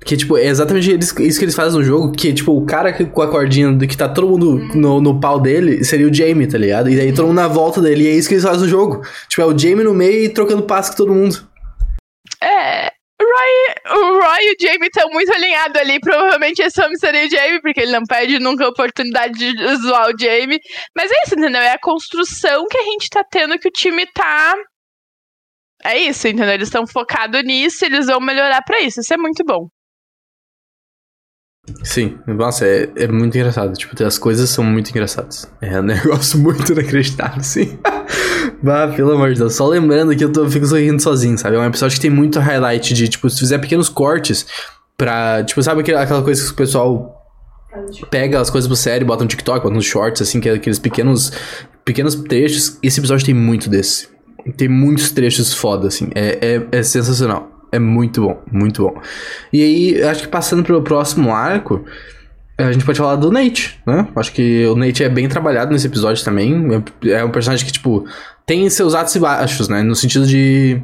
Que, 0.04 0.16
tipo, 0.16 0.36
é 0.38 0.46
exatamente 0.46 0.98
isso 0.98 1.14
que 1.14 1.44
eles 1.44 1.54
fazem 1.54 1.78
no 1.78 1.84
jogo, 1.84 2.12
que, 2.12 2.32
tipo, 2.32 2.56
o 2.56 2.64
cara 2.64 2.92
com 2.92 3.22
a 3.22 3.28
cordinha 3.28 3.70
do 3.70 3.86
que 3.86 3.96
tá 3.96 4.08
todo 4.08 4.28
mundo 4.28 4.58
no, 4.74 5.00
no 5.00 5.20
pau 5.20 5.38
dele 5.38 5.84
seria 5.84 6.08
o 6.08 6.14
Jamie, 6.14 6.46
tá 6.46 6.56
ligado? 6.56 6.88
E 6.88 6.98
aí 6.98 7.12
todo 7.12 7.26
mundo 7.26 7.36
na 7.36 7.48
volta 7.48 7.82
dele, 7.82 8.04
e 8.04 8.08
é 8.08 8.12
isso 8.12 8.26
que 8.26 8.34
eles 8.34 8.44
fazem 8.44 8.62
no 8.62 8.68
jogo. 8.68 9.02
Tipo, 9.28 9.42
é 9.42 9.44
o 9.44 9.56
Jamie 9.56 9.84
no 9.84 9.92
meio 9.92 10.24
e 10.24 10.28
trocando 10.30 10.62
passo 10.62 10.92
com 10.92 10.96
todo 10.96 11.14
mundo. 11.14 11.46
É, 12.42 12.90
Roy, 13.20 13.98
o 13.98 14.20
Roy 14.20 14.44
e 14.44 14.52
o 14.52 14.56
Jamie 14.58 14.88
estão 14.88 15.10
muito 15.10 15.32
alinhados 15.32 15.80
ali. 15.80 16.00
Provavelmente 16.00 16.62
esse 16.62 16.82
homem 16.82 16.96
seria 16.96 17.26
o 17.26 17.30
Jamie, 17.30 17.60
porque 17.60 17.80
ele 17.80 17.92
não 17.92 18.02
perde 18.04 18.38
nunca 18.38 18.64
a 18.64 18.68
oportunidade 18.68 19.34
de 19.34 19.76
zoar 19.76 20.08
o 20.08 20.18
Jamie. 20.18 20.60
Mas 20.96 21.10
é 21.10 21.14
isso, 21.26 21.34
entendeu? 21.38 21.60
É 21.60 21.72
a 21.72 21.78
construção 21.78 22.66
que 22.66 22.78
a 22.78 22.84
gente 22.84 23.10
tá 23.10 23.22
tendo 23.30 23.58
que 23.58 23.68
o 23.68 23.72
time 23.72 24.06
tá. 24.14 24.54
É 25.84 25.98
isso, 25.98 26.26
entendeu? 26.28 26.54
Eles 26.54 26.68
estão 26.68 26.86
focados 26.86 27.42
nisso, 27.44 27.84
eles 27.84 28.06
vão 28.06 28.20
melhorar 28.20 28.62
para 28.62 28.80
isso. 28.80 29.00
Isso 29.00 29.12
é 29.12 29.16
muito 29.16 29.44
bom. 29.44 29.68
Sim, 31.84 32.18
nossa, 32.26 32.66
é, 32.66 32.90
é 32.96 33.08
muito 33.08 33.36
engraçado. 33.36 33.72
Tipo, 33.74 34.02
as 34.04 34.18
coisas 34.18 34.50
são 34.50 34.64
muito 34.64 34.90
engraçadas. 34.90 35.50
É 35.60 35.78
um 35.78 35.82
negócio 35.84 36.38
muito 36.38 36.72
inacreditável, 36.72 37.42
sim. 37.42 37.78
bah, 38.62 38.88
pelo 38.88 39.12
amor 39.12 39.32
de 39.32 39.38
Deus. 39.38 39.54
Só 39.54 39.66
lembrando 39.66 40.14
que 40.16 40.24
eu, 40.24 40.32
tô, 40.32 40.44
eu 40.44 40.50
fico 40.50 40.66
sorrindo 40.66 41.00
sozinho, 41.00 41.38
sabe? 41.38 41.56
É 41.56 41.58
um 41.58 41.64
episódio 41.64 41.96
que 41.96 42.02
tem 42.02 42.10
muito 42.10 42.38
highlight 42.38 42.94
de, 42.94 43.08
tipo, 43.08 43.28
se 43.28 43.38
fizer 43.38 43.58
pequenos 43.58 43.88
cortes 43.88 44.46
pra. 44.96 45.44
Tipo, 45.44 45.62
sabe 45.62 45.80
aquela 45.80 46.22
coisa 46.22 46.44
que 46.44 46.52
o 46.52 46.56
pessoal 46.56 47.16
pega 48.10 48.40
as 48.40 48.50
coisas 48.50 48.66
pro 48.66 48.76
sério, 48.76 49.06
bota 49.06 49.22
no 49.22 49.28
TikTok, 49.28 49.62
bota 49.62 49.74
nos 49.74 49.84
shorts, 49.84 50.22
assim, 50.22 50.40
que 50.40 50.48
é 50.48 50.52
aqueles 50.52 50.78
pequenos, 50.78 51.32
pequenos 51.84 52.14
trechos. 52.14 52.78
Esse 52.82 53.00
episódio 53.00 53.24
tem 53.24 53.34
muito 53.34 53.68
desse. 53.68 54.08
Tem 54.56 54.68
muitos 54.68 55.12
trechos 55.12 55.54
foda, 55.54 55.88
assim. 55.88 56.08
É, 56.14 56.56
é, 56.72 56.78
é 56.78 56.82
sensacional. 56.82 57.59
É 57.72 57.78
muito 57.78 58.22
bom, 58.22 58.42
muito 58.50 58.82
bom. 58.82 59.00
E 59.52 59.62
aí, 59.62 60.02
acho 60.02 60.22
que 60.22 60.28
passando 60.28 60.62
pro 60.62 60.82
próximo 60.82 61.32
arco, 61.32 61.84
a 62.58 62.72
gente 62.72 62.84
pode 62.84 62.98
falar 62.98 63.16
do 63.16 63.30
Nate, 63.30 63.80
né? 63.86 64.08
Acho 64.16 64.32
que 64.32 64.66
o 64.66 64.76
Nate 64.76 65.04
é 65.04 65.08
bem 65.08 65.28
trabalhado 65.28 65.72
nesse 65.72 65.86
episódio 65.86 66.24
também. 66.24 66.68
É 67.04 67.24
um 67.24 67.30
personagem 67.30 67.64
que, 67.64 67.72
tipo, 67.72 68.04
tem 68.44 68.68
seus 68.68 68.94
altos 68.94 69.14
e 69.14 69.20
baixos, 69.20 69.68
né? 69.68 69.82
No 69.82 69.94
sentido 69.94 70.26
de 70.26 70.82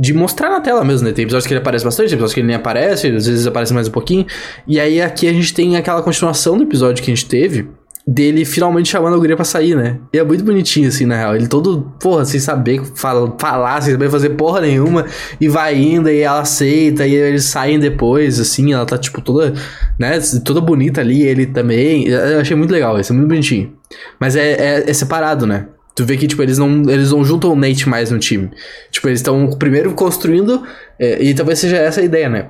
de 0.00 0.14
mostrar 0.14 0.48
na 0.48 0.60
tela 0.60 0.84
mesmo, 0.84 1.08
né? 1.08 1.12
Tem 1.12 1.24
episódios 1.24 1.46
que 1.46 1.52
ele 1.52 1.60
aparece 1.60 1.84
bastante, 1.84 2.10
tem 2.10 2.14
episódios 2.14 2.34
que 2.34 2.40
ele 2.40 2.46
nem 2.46 2.56
aparece, 2.56 3.08
às 3.08 3.26
vezes 3.26 3.46
aparece 3.46 3.74
mais 3.74 3.88
um 3.88 3.90
pouquinho. 3.90 4.26
E 4.66 4.78
aí 4.78 5.02
aqui 5.02 5.26
a 5.26 5.32
gente 5.32 5.52
tem 5.52 5.76
aquela 5.76 6.02
continuação 6.02 6.56
do 6.56 6.62
episódio 6.62 7.02
que 7.02 7.10
a 7.10 7.14
gente 7.14 7.26
teve, 7.26 7.68
dele 8.10 8.46
finalmente 8.46 8.88
chamando 8.88 9.16
a 9.16 9.18
guria 9.18 9.36
pra 9.36 9.44
sair, 9.44 9.76
né? 9.76 9.98
E 10.10 10.18
é 10.18 10.24
muito 10.24 10.42
bonitinho, 10.42 10.88
assim, 10.88 11.04
na 11.04 11.14
real. 11.14 11.36
Ele 11.36 11.46
todo, 11.46 11.92
porra, 12.00 12.24
sem 12.24 12.40
saber 12.40 12.80
falar, 12.94 13.34
falar 13.38 13.82
sem 13.82 13.92
saber 13.92 14.10
fazer 14.10 14.30
porra 14.30 14.62
nenhuma, 14.62 15.04
e 15.38 15.46
vai 15.46 15.76
indo, 15.76 16.08
e 16.08 16.20
ela 16.20 16.40
aceita, 16.40 17.06
e 17.06 17.14
eles 17.14 17.44
saem 17.44 17.78
depois, 17.78 18.40
assim, 18.40 18.72
ela 18.72 18.86
tá, 18.86 18.96
tipo, 18.96 19.20
toda, 19.20 19.52
né, 20.00 20.18
toda 20.42 20.58
bonita 20.58 21.02
ali, 21.02 21.22
ele 21.22 21.44
também. 21.44 22.08
Eu 22.08 22.40
achei 22.40 22.56
muito 22.56 22.70
legal, 22.70 22.98
isso 22.98 23.12
é 23.12 23.16
muito 23.16 23.28
bonitinho. 23.28 23.74
Mas 24.18 24.36
é, 24.36 24.52
é, 24.52 24.90
é 24.90 24.92
separado, 24.94 25.46
né? 25.46 25.66
Tu 25.94 26.06
vê 26.06 26.16
que, 26.16 26.26
tipo, 26.26 26.42
eles 26.42 26.56
não, 26.56 26.88
eles 26.88 27.12
não 27.12 27.22
juntam 27.22 27.52
o 27.52 27.56
Nate 27.56 27.86
mais 27.86 28.10
no 28.10 28.18
time. 28.18 28.48
Tipo, 28.90 29.08
eles 29.08 29.18
estão 29.18 29.50
primeiro 29.50 29.92
construindo, 29.92 30.62
é, 30.98 31.22
e 31.22 31.34
talvez 31.34 31.58
seja 31.58 31.76
essa 31.76 32.00
a 32.00 32.04
ideia, 32.04 32.30
né? 32.30 32.46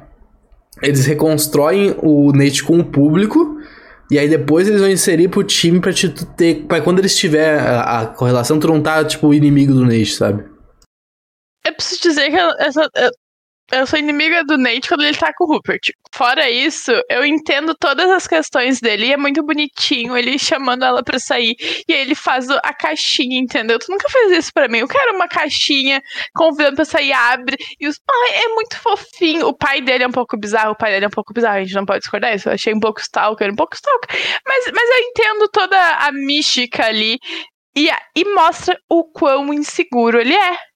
Eles 0.80 1.04
reconstroem 1.04 1.96
o 2.00 2.30
Nate 2.32 2.62
com 2.62 2.78
o 2.78 2.84
público, 2.84 3.58
e 4.10 4.18
aí 4.18 4.28
depois 4.28 4.66
eles 4.66 4.80
vão 4.80 4.90
inserir 4.90 5.28
pro 5.28 5.44
time 5.44 5.80
pra 5.80 5.92
te 5.92 6.08
ter. 6.08 6.66
Pra 6.66 6.80
quando 6.80 6.98
eles 6.98 7.16
tiver 7.16 7.60
a, 7.60 8.00
a 8.00 8.06
correlação, 8.06 8.58
tu 8.58 8.68
não 8.68 8.82
tá, 8.82 9.04
tipo, 9.04 9.34
inimigo 9.34 9.74
do 9.74 9.84
Nate, 9.84 10.14
sabe? 10.14 10.44
Eu 11.66 11.74
preciso 11.74 12.02
dizer 12.02 12.30
que 12.30 12.36
essa, 12.36 12.88
eu 13.70 13.86
sou 13.86 13.98
inimiga 13.98 14.44
do 14.44 14.56
Nate 14.56 14.88
quando 14.88 15.04
ele 15.04 15.16
tá 15.16 15.32
com 15.32 15.44
o 15.44 15.46
Rupert. 15.46 15.92
Fora 16.14 16.50
isso, 16.50 16.90
eu 17.10 17.24
entendo 17.24 17.74
todas 17.74 18.10
as 18.10 18.26
questões 18.26 18.80
dele. 18.80 19.06
E 19.06 19.12
é 19.12 19.16
muito 19.16 19.42
bonitinho 19.42 20.16
ele 20.16 20.38
chamando 20.38 20.84
ela 20.84 21.02
pra 21.02 21.18
sair. 21.18 21.54
E 21.86 21.92
aí 21.92 22.00
ele 22.00 22.14
faz 22.14 22.48
a 22.50 22.72
caixinha, 22.72 23.38
entendeu? 23.38 23.78
Tu 23.78 23.90
nunca 23.90 24.08
fez 24.08 24.38
isso 24.38 24.52
pra 24.52 24.68
mim. 24.68 24.78
Eu 24.78 24.88
quero 24.88 25.14
uma 25.14 25.28
caixinha 25.28 26.02
convidando 26.34 26.76
pra 26.76 26.84
sair, 26.84 27.12
abre. 27.12 27.56
E 27.78 27.86
os. 27.86 28.00
Ai, 28.10 28.44
é 28.44 28.48
muito 28.54 28.78
fofinho. 28.78 29.46
O 29.46 29.56
pai 29.56 29.80
dele 29.80 30.04
é 30.04 30.08
um 30.08 30.12
pouco 30.12 30.38
bizarro. 30.38 30.72
O 30.72 30.76
pai 30.76 30.92
dele 30.92 31.04
é 31.04 31.08
um 31.08 31.12
pouco 31.12 31.34
bizarro. 31.34 31.56
A 31.56 31.62
gente 31.62 31.74
não 31.74 31.84
pode 31.84 32.00
discordar 32.00 32.34
isso. 32.34 32.48
Eu 32.48 32.54
achei 32.54 32.74
um 32.74 32.80
pouco 32.80 33.00
stalker, 33.00 33.52
um 33.52 33.56
pouco 33.56 33.74
stalker. 33.74 34.08
Mas, 34.46 34.64
mas 34.74 34.90
eu 34.90 35.04
entendo 35.04 35.48
toda 35.48 35.78
a 35.78 36.10
mística 36.10 36.86
ali. 36.86 37.18
E, 37.76 37.88
e 38.16 38.24
mostra 38.34 38.76
o 38.88 39.04
quão 39.04 39.52
inseguro 39.52 40.20
ele 40.20 40.34
é. 40.34 40.67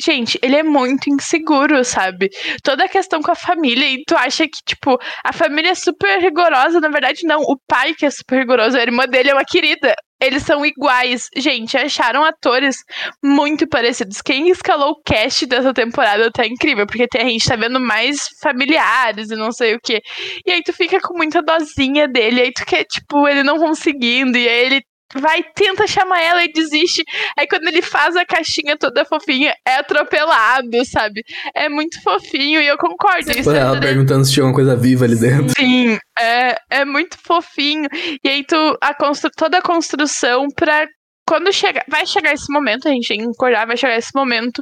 Gente, 0.00 0.38
ele 0.42 0.56
é 0.56 0.62
muito 0.62 1.10
inseguro, 1.10 1.84
sabe? 1.84 2.30
Toda 2.62 2.84
a 2.84 2.88
questão 2.88 3.20
com 3.20 3.30
a 3.30 3.34
família, 3.34 3.86
e 3.86 4.02
tu 4.06 4.16
acha 4.16 4.46
que, 4.46 4.62
tipo, 4.64 4.98
a 5.24 5.32
família 5.32 5.70
é 5.70 5.74
super 5.74 6.18
rigorosa, 6.20 6.80
na 6.80 6.88
verdade, 6.88 7.26
não. 7.26 7.40
O 7.40 7.58
pai 7.68 7.94
que 7.94 8.06
é 8.06 8.10
super 8.10 8.38
rigoroso, 8.38 8.76
a 8.78 8.82
irmã 8.82 9.06
dele 9.06 9.30
é 9.30 9.34
uma 9.34 9.44
querida. 9.44 9.94
Eles 10.22 10.42
são 10.42 10.64
iguais. 10.66 11.28
Gente, 11.34 11.78
acharam 11.78 12.22
atores 12.22 12.76
muito 13.24 13.66
parecidos. 13.66 14.20
Quem 14.20 14.50
escalou 14.50 14.90
o 14.90 15.02
cast 15.02 15.46
dessa 15.46 15.72
temporada 15.72 16.30
tá 16.30 16.46
incrível, 16.46 16.86
porque 16.86 17.06
a 17.16 17.24
gente 17.24 17.48
tá 17.48 17.56
vendo 17.56 17.80
mais 17.80 18.28
familiares 18.42 19.30
e 19.30 19.36
não 19.36 19.50
sei 19.50 19.74
o 19.74 19.80
quê. 19.82 20.00
E 20.46 20.52
aí 20.52 20.62
tu 20.62 20.72
fica 20.74 21.00
com 21.00 21.16
muita 21.16 21.42
dozinha 21.42 22.06
dele, 22.06 22.42
aí 22.42 22.52
tu 22.52 22.66
quer, 22.66 22.84
tipo, 22.84 23.26
ele 23.26 23.42
não 23.42 23.58
conseguindo, 23.58 24.36
e 24.36 24.46
aí 24.46 24.66
ele 24.66 24.82
vai, 25.14 25.42
tenta 25.54 25.86
chamar 25.86 26.20
ela 26.20 26.44
e 26.44 26.52
desiste. 26.52 27.02
Aí 27.38 27.46
quando 27.46 27.66
ele 27.66 27.82
faz 27.82 28.16
a 28.16 28.24
caixinha 28.24 28.76
toda 28.76 29.04
fofinha, 29.04 29.54
é 29.66 29.76
atropelado, 29.76 30.84
sabe? 30.84 31.22
É 31.54 31.68
muito 31.68 32.00
fofinho 32.02 32.60
e 32.60 32.66
eu 32.66 32.76
concordo. 32.78 33.30
Ela 33.30 33.76
é 33.76 33.80
perguntando 33.80 34.24
se 34.24 34.32
tinha 34.32 34.44
uma 34.44 34.54
coisa 34.54 34.76
viva 34.76 35.04
ali 35.04 35.16
dentro. 35.16 35.54
Sim, 35.56 35.98
é, 36.18 36.56
é 36.70 36.84
muito 36.84 37.16
fofinho. 37.24 37.88
E 38.22 38.28
aí 38.28 38.44
tu, 38.44 38.56
a 38.80 38.94
constru, 38.94 39.30
toda 39.36 39.58
a 39.58 39.62
construção 39.62 40.48
pra 40.54 40.86
quando 41.26 41.52
chegar, 41.52 41.84
vai 41.88 42.04
chegar 42.04 42.32
esse 42.32 42.52
momento, 42.52 42.88
a 42.88 42.90
gente 42.90 43.06
tem 43.06 43.20
que 43.20 43.26
concordar, 43.26 43.64
vai 43.64 43.76
chegar 43.76 43.96
esse 43.96 44.10
momento 44.12 44.60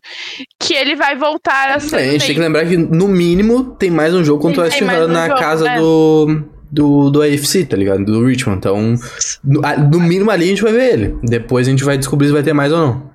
que 0.60 0.74
ele 0.74 0.94
vai 0.94 1.16
voltar 1.16 1.70
a 1.70 1.80
ser. 1.80 1.96
É, 1.96 1.98
a 2.00 2.12
gente 2.12 2.26
tem 2.26 2.34
que 2.34 2.40
lembrar 2.42 2.66
que, 2.66 2.76
no 2.76 3.08
mínimo, 3.08 3.74
tem 3.76 3.90
mais 3.90 4.12
um 4.14 4.22
jogo 4.22 4.42
contra 4.42 4.60
o 4.60 4.64
West 4.64 4.82
Ham 4.82 5.06
na 5.08 5.28
jogo, 5.28 5.40
casa 5.40 5.66
é. 5.66 5.78
do 5.78 6.57
do, 6.70 7.10
do 7.10 7.22
AFC, 7.22 7.64
tá 7.64 7.76
ligado? 7.76 8.04
Do 8.04 8.24
Richmond. 8.24 8.58
Então, 8.58 8.94
no, 9.42 9.60
no, 9.90 10.00
mínimo 10.00 10.30
ali 10.30 10.44
a 10.44 10.48
gente 10.48 10.62
vai 10.62 10.72
ver 10.72 10.92
ele. 10.92 11.18
Depois 11.22 11.66
a 11.66 11.70
gente 11.70 11.84
vai 11.84 11.98
descobrir 11.98 12.26
se 12.28 12.32
vai 12.32 12.42
ter 12.42 12.52
mais 12.52 12.72
ou 12.72 12.78
não. 12.78 13.10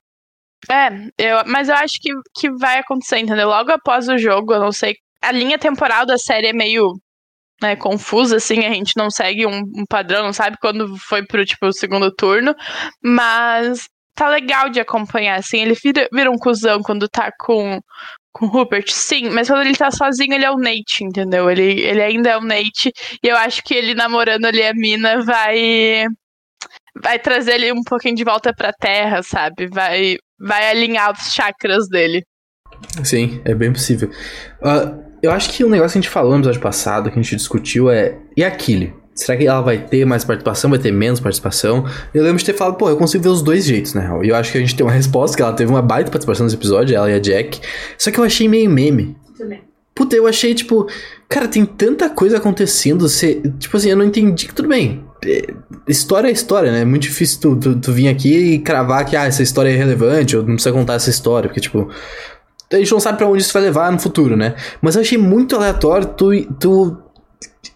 É, 0.70 0.88
eu, 1.18 1.44
mas 1.48 1.70
eu 1.70 1.76
acho 1.76 2.00
que, 2.02 2.10
que 2.36 2.52
vai 2.52 2.80
acontecer, 2.80 3.20
entendeu? 3.20 3.48
Logo 3.48 3.72
após 3.72 4.08
o 4.08 4.18
jogo, 4.18 4.54
eu 4.54 4.60
não 4.60 4.72
sei. 4.72 4.96
A 5.22 5.32
linha 5.32 5.58
temporal 5.58 6.06
da 6.06 6.18
série 6.18 6.48
é 6.48 6.54
meio 6.54 6.94
né, 7.62 7.76
confusa, 7.76 8.38
assim, 8.38 8.66
a 8.66 8.74
gente 8.74 8.94
não 8.98 9.10
segue 9.10 9.46
um, 9.46 9.60
um 9.60 9.86
padrão, 9.90 10.24
não 10.24 10.34
sabe 10.34 10.58
quando 10.60 10.98
foi 10.98 11.26
pro, 11.26 11.46
tipo, 11.46 11.72
segundo 11.72 12.14
turno, 12.14 12.54
mas 13.02 13.88
tá 14.16 14.28
legal 14.28 14.70
de 14.70 14.80
acompanhar, 14.80 15.40
assim, 15.40 15.62
ele 15.62 15.74
vira, 15.74 16.08
vira 16.12 16.30
um 16.30 16.38
cuzão 16.38 16.82
quando 16.84 17.08
tá 17.08 17.32
com, 17.40 17.80
com 18.34 18.48
o 18.48 18.50
Rupert, 18.50 18.90
sim, 18.90 19.30
mas 19.30 19.48
quando 19.48 19.62
ele 19.62 19.76
tá 19.78 19.92
sozinho, 19.92 20.34
ele 20.34 20.46
é 20.46 20.52
o 20.52 20.58
Nate, 20.58 21.04
entendeu? 21.04 21.50
Ele, 21.50 21.82
ele 21.82 22.02
ainda 22.02 22.32
é 22.32 22.38
o 22.38 22.42
Nate, 22.42 22.92
e 23.24 23.28
eu 23.28 23.38
acho 23.38 23.64
que 23.64 23.76
ele 23.76 23.94
namorando 23.94 24.46
ali 24.46 24.64
a 24.64 24.74
mina 24.74 25.22
vai 25.22 26.06
vai 27.02 27.20
trazer 27.20 27.54
ele 27.54 27.72
um 27.72 27.84
pouquinho 27.84 28.16
de 28.16 28.24
volta 28.24 28.54
pra 28.54 28.74
terra, 28.74 29.22
sabe? 29.24 29.68
Vai, 29.68 30.18
vai 30.40 30.70
alinhar 30.70 31.12
os 31.12 31.34
chakras 31.34 31.88
dele. 31.88 32.24
Sim, 33.04 33.42
é 33.46 33.54
bem 33.54 33.72
possível. 33.72 34.10
Uh, 34.62 35.04
eu 35.22 35.32
acho 35.32 35.52
que 35.52 35.64
um 35.64 35.70
negócio 35.70 35.94
que 35.94 36.00
a 36.00 36.02
gente 36.02 36.12
falou 36.12 36.32
no 36.32 36.40
episódio 36.40 36.62
passado, 36.62 37.12
que 37.12 37.18
a 37.18 37.22
gente 37.22 37.36
discutiu, 37.36 37.90
é. 37.90 38.18
E 38.36 38.44
aquele? 38.44 38.94
Será 39.16 39.38
que 39.38 39.46
ela 39.46 39.62
vai 39.62 39.78
ter 39.78 40.06
mais 40.06 40.24
participação, 40.24 40.70
vai 40.72 40.80
ter 40.80 40.92
menos 40.92 41.20
participação? 41.20 41.86
Eu 42.14 42.24
lembro 42.24 42.40
de 42.40 42.46
ter 42.46 42.54
falado, 42.54 42.76
pô, 42.76 42.90
eu 42.90 42.98
consigo 42.98 43.24
ver 43.24 43.30
os 43.30 43.44
dois 43.44 43.66
jeitos, 43.66 43.94
né? 43.94 44.10
E 44.24 44.30
eu 44.30 44.36
acho 44.36 44.52
que 44.52 44.58
a 44.58 44.62
gente 44.62 44.76
tem 44.76 44.86
uma 44.86 44.92
resposta, 44.92 45.38
que 45.38 45.44
ela 45.44 45.54
teve 45.54 45.72
uma 45.72 45.82
baita 45.82 46.10
participação 46.10 46.46
nesse 46.46 46.56
episódio, 46.56 46.96
ela 46.96 47.10
e 47.10 47.14
a 47.14 47.20
Jack. 47.20 47.60
Só 47.98 48.10
que 48.10 48.20
eu 48.20 48.24
achei 48.24 48.48
meio 48.48 48.70
meme. 48.70 49.16
Também. 49.38 49.62
Puta, 49.94 50.16
eu 50.16 50.26
achei, 50.26 50.56
tipo, 50.56 50.88
cara, 51.30 51.48
tem 51.48 51.64
tanta 51.66 52.10
coisa 52.10 52.38
acontecendo, 52.38 53.08
você, 53.08 53.42
tipo 53.60 53.78
assim, 53.78 53.90
eu 53.90 53.98
não 53.98 54.06
entendi 54.06 54.48
que 54.48 54.54
tudo 54.56 54.68
bem. 54.68 55.06
É, 55.24 55.54
história 55.88 56.28
é 56.28 56.32
história, 56.32 56.72
né? 56.72 56.82
É 56.82 56.86
muito 56.86 57.04
difícil 57.04 57.40
tu, 57.40 57.56
tu, 57.56 57.76
tu 57.76 57.92
vir 57.92 58.08
aqui 58.08 58.36
e 58.36 58.60
cravar 58.60 59.06
que, 59.06 59.16
ah, 59.16 59.26
essa 59.26 59.44
história 59.44 59.70
é 59.70 59.74
irrelevante, 59.74 60.36
ou 60.36 60.42
não 60.42 60.56
precisa 60.56 60.74
contar 60.74 60.96
essa 60.96 61.12
história, 61.12 61.48
porque, 61.48 61.62
tipo, 61.62 61.88
a 62.72 62.78
gente 62.78 62.92
não 62.92 63.00
sabe 63.00 63.20
para 63.20 63.28
onde 63.28 63.44
isso 63.44 63.54
vai 63.54 63.62
levar 63.62 63.92
no 63.92 64.00
futuro, 64.00 64.36
né? 64.36 64.56
Mas 64.82 64.96
eu 64.96 65.02
achei 65.02 65.18
muito 65.18 65.56
aleatório 65.56 66.08
tu, 66.08 66.32
tu 66.60 66.98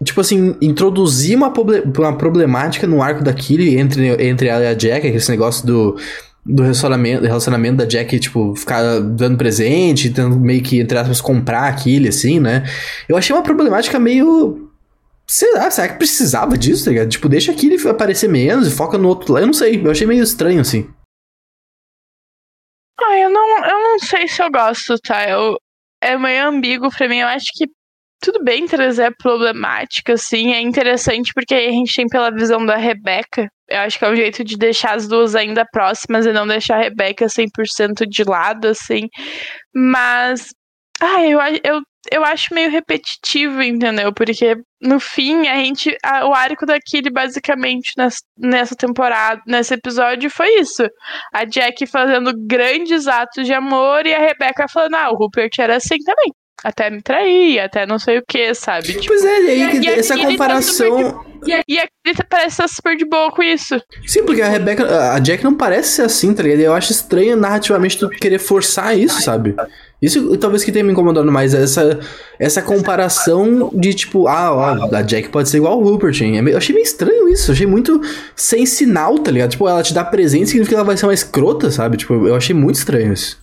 tipo 0.04 0.20
assim, 0.20 0.56
introduzir 0.60 1.36
uma, 1.36 1.52
uma 1.52 2.16
problemática 2.16 2.86
no 2.86 3.02
arco 3.02 3.22
da 3.22 3.32
Killy 3.32 3.76
entre, 3.78 4.08
entre 4.24 4.48
ela 4.48 4.62
e 4.62 4.66
a 4.68 4.74
Jack, 4.74 5.06
esse 5.06 5.30
negócio 5.30 5.66
do, 5.66 5.96
do 6.46 6.62
relacionamento, 6.62 7.24
relacionamento 7.24 7.76
da 7.76 7.84
Jack, 7.84 8.18
tipo, 8.18 8.54
ficar 8.54 9.00
dando 9.00 9.36
presente, 9.36 10.08
tentando 10.08 10.38
meio 10.38 10.62
que, 10.62 10.78
entre 10.80 10.96
aspas, 10.96 11.20
comprar 11.20 11.68
a 11.68 11.72
Killy, 11.72 12.08
assim, 12.08 12.38
né? 12.40 12.64
Eu 13.08 13.16
achei 13.16 13.34
uma 13.34 13.42
problemática 13.42 13.98
meio. 13.98 14.70
Sei 15.26 15.52
lá, 15.52 15.70
será 15.70 15.88
que 15.88 15.98
precisava 15.98 16.56
disso, 16.56 16.86
tá 16.86 16.90
ligado? 16.90 17.10
Tipo, 17.10 17.28
deixa 17.28 17.52
a 17.52 17.54
Killy 17.54 17.76
aparecer 17.88 18.28
menos 18.28 18.66
e 18.66 18.70
foca 18.70 18.96
no 18.96 19.08
outro 19.08 19.34
lá. 19.34 19.40
Eu 19.40 19.46
não 19.46 19.52
sei, 19.52 19.84
eu 19.84 19.90
achei 19.90 20.06
meio 20.06 20.22
estranho, 20.22 20.60
assim. 20.60 20.88
Ah, 23.00 23.18
eu 23.18 23.30
não, 23.30 23.64
eu 23.64 23.82
não 23.82 23.98
sei 23.98 24.26
se 24.26 24.42
eu 24.42 24.50
gosto, 24.50 24.98
tá? 25.00 25.28
Eu, 25.28 25.58
é 26.02 26.16
meio 26.16 26.48
ambíguo 26.48 26.88
pra 26.90 27.08
mim. 27.08 27.18
Eu 27.18 27.28
acho 27.28 27.46
que 27.54 27.66
tudo 28.20 28.42
bem 28.42 28.66
trazer 28.66 29.14
problemática, 29.16 30.14
assim, 30.14 30.52
é 30.52 30.60
interessante 30.60 31.32
porque 31.32 31.54
a 31.54 31.70
gente 31.70 31.94
tem 31.94 32.06
pela 32.08 32.30
visão 32.30 32.64
da 32.64 32.76
Rebeca. 32.76 33.48
Eu 33.68 33.80
acho 33.80 33.98
que 33.98 34.04
é 34.04 34.10
um 34.10 34.16
jeito 34.16 34.42
de 34.42 34.56
deixar 34.56 34.94
as 34.96 35.06
duas 35.06 35.34
ainda 35.34 35.64
próximas 35.70 36.26
e 36.26 36.32
não 36.32 36.46
deixar 36.46 36.76
a 36.76 36.82
Rebeca 36.82 37.26
100% 37.26 38.06
de 38.08 38.24
lado, 38.24 38.68
assim. 38.68 39.08
Mas, 39.74 40.48
ah, 41.00 41.24
eu, 41.24 41.38
eu, 41.62 41.80
eu 42.10 42.24
acho 42.24 42.54
meio 42.54 42.70
repetitivo, 42.70 43.62
entendeu? 43.62 44.12
Porque 44.12 44.56
no 44.80 44.98
fim, 44.98 45.46
a 45.46 45.56
gente. 45.56 45.96
A, 46.02 46.26
o 46.26 46.34
arco 46.34 46.66
da 46.66 46.78
Kitty, 46.80 47.10
basicamente, 47.10 47.92
nessa, 47.96 48.18
nessa 48.38 48.74
temporada, 48.74 49.40
nesse 49.46 49.74
episódio, 49.74 50.30
foi 50.30 50.48
isso. 50.60 50.84
A 51.32 51.44
Jack 51.44 51.86
fazendo 51.86 52.32
grandes 52.46 53.06
atos 53.06 53.46
de 53.46 53.52
amor 53.52 54.06
e 54.06 54.14
a 54.14 54.18
Rebeca 54.18 54.66
falando, 54.68 54.94
ah, 54.94 55.10
o 55.10 55.16
Rupert 55.16 55.52
era 55.58 55.76
assim 55.76 55.98
também 55.98 56.32
até 56.64 56.90
me 56.90 57.00
trair, 57.00 57.60
até 57.60 57.86
não 57.86 57.98
sei 57.98 58.18
o 58.18 58.22
que, 58.26 58.52
sabe? 58.54 58.88
Tipo, 58.88 59.06
pois 59.06 59.24
é, 59.24 59.42
e 59.42 59.62
aí 59.62 59.80
e 59.80 59.88
essa 59.88 60.16
comparação. 60.16 61.12
Tá 61.12 61.24
de... 61.44 61.62
E 61.68 61.78
a 61.78 61.86
Rita 62.04 62.26
parece 62.28 62.48
estar 62.48 62.68
super 62.68 62.96
de 62.96 63.04
boa 63.04 63.30
com 63.30 63.42
isso. 63.42 63.80
Sim, 64.04 64.24
porque 64.24 64.42
a 64.42 64.48
Rebecca, 64.48 65.12
a 65.12 65.18
Jack 65.20 65.44
não 65.44 65.54
parece 65.54 65.90
ser 65.90 66.02
assim, 66.02 66.34
tá 66.34 66.42
ligado? 66.42 66.60
Eu 66.60 66.74
acho 66.74 66.90
estranho 66.90 67.36
narrativamente 67.36 67.98
tu 67.98 68.08
querer 68.08 68.40
forçar 68.40 68.98
isso, 68.98 69.22
sabe? 69.22 69.54
Isso 70.02 70.36
talvez 70.36 70.64
que 70.64 70.72
tenha 70.72 70.84
me 70.84 70.92
incomodado 70.92 71.30
mais, 71.30 71.54
essa, 71.54 72.00
essa 72.38 72.62
comparação 72.62 73.70
de 73.72 73.94
tipo, 73.94 74.26
ah, 74.26 74.52
ó, 74.52 74.94
a 74.94 75.02
Jack 75.02 75.28
pode 75.28 75.48
ser 75.48 75.58
igual 75.58 75.74
ao 75.74 75.82
Rupert. 75.82 76.20
Hein? 76.22 76.38
É 76.38 76.52
eu 76.52 76.56
achei 76.56 76.74
meio 76.74 76.84
estranho 76.84 77.28
isso, 77.28 77.52
achei 77.52 77.66
muito 77.66 78.00
sem 78.34 78.66
sinal, 78.66 79.18
tá 79.18 79.30
ligado? 79.30 79.50
Tipo, 79.50 79.68
ela 79.68 79.82
te 79.82 79.94
dá 79.94 80.04
presente 80.04 80.50
significa 80.50 80.70
que 80.70 80.74
ela 80.74 80.84
vai 80.84 80.96
ser 80.96 81.06
uma 81.06 81.14
escrota, 81.14 81.70
sabe? 81.70 81.96
Tipo, 81.96 82.26
eu 82.26 82.34
achei 82.34 82.54
muito 82.54 82.76
estranho 82.76 83.12
isso. 83.12 83.38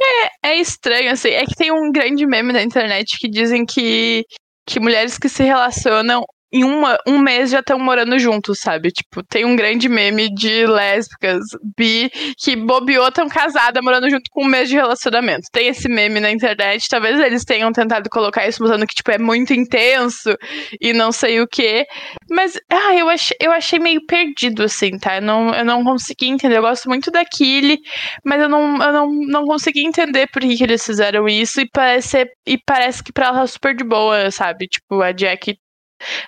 é 0.00 0.25
estranho, 0.60 1.10
assim. 1.10 1.30
É 1.30 1.44
que 1.44 1.54
tem 1.54 1.72
um 1.72 1.90
grande 1.92 2.26
meme 2.26 2.52
na 2.52 2.62
internet 2.62 3.18
que 3.18 3.28
dizem 3.28 3.64
que, 3.64 4.24
que 4.66 4.80
mulheres 4.80 5.18
que 5.18 5.28
se 5.28 5.42
relacionam 5.42 6.24
em 6.56 6.64
uma, 6.64 6.96
um 7.06 7.18
mês 7.18 7.50
já 7.50 7.60
estão 7.60 7.78
morando 7.78 8.18
juntos, 8.18 8.60
sabe? 8.60 8.90
Tipo, 8.90 9.22
tem 9.22 9.44
um 9.44 9.54
grande 9.54 9.90
meme 9.90 10.32
de 10.34 10.66
lésbicas, 10.66 11.44
bi, 11.76 12.10
que 12.38 12.56
bobeou 12.56 13.12
tão 13.12 13.28
casada 13.28 13.82
morando 13.82 14.08
junto 14.08 14.30
com 14.30 14.44
um 14.44 14.48
mês 14.48 14.70
de 14.70 14.74
relacionamento. 14.74 15.48
Tem 15.52 15.68
esse 15.68 15.86
meme 15.86 16.18
na 16.18 16.30
internet, 16.30 16.88
talvez 16.88 17.20
eles 17.20 17.44
tenham 17.44 17.70
tentado 17.72 18.08
colocar 18.08 18.48
isso 18.48 18.62
mostrando 18.62 18.86
que, 18.86 18.94
tipo, 18.94 19.10
é 19.10 19.18
muito 19.18 19.52
intenso 19.52 20.34
e 20.80 20.94
não 20.94 21.12
sei 21.12 21.40
o 21.42 21.46
quê. 21.46 21.86
Mas, 22.30 22.58
ah, 22.70 22.94
eu 22.96 23.10
achei, 23.10 23.36
eu 23.38 23.52
achei 23.52 23.78
meio 23.78 24.00
perdido, 24.06 24.62
assim, 24.62 24.98
tá? 24.98 25.16
Eu 25.16 25.22
não, 25.22 25.54
eu 25.54 25.64
não 25.64 25.84
consegui 25.84 26.28
entender. 26.28 26.56
Eu 26.56 26.62
gosto 26.62 26.88
muito 26.88 27.10
da 27.10 27.22
Killy, 27.24 27.78
mas 28.24 28.40
eu 28.40 28.48
não, 28.48 28.82
eu 28.82 28.92
não, 28.92 29.12
não 29.12 29.44
consegui 29.44 29.84
entender 29.84 30.26
por 30.28 30.40
que, 30.40 30.56
que 30.56 30.64
eles 30.64 30.84
fizeram 30.84 31.28
isso 31.28 31.60
e 31.60 31.68
parece, 31.70 32.26
e 32.46 32.56
parece 32.64 33.04
que 33.04 33.12
pra 33.12 33.26
ela 33.26 33.40
tá 33.40 33.46
super 33.46 33.76
de 33.76 33.84
boa, 33.84 34.30
sabe? 34.30 34.66
Tipo, 34.66 35.02
a 35.02 35.12
Jack 35.12 35.58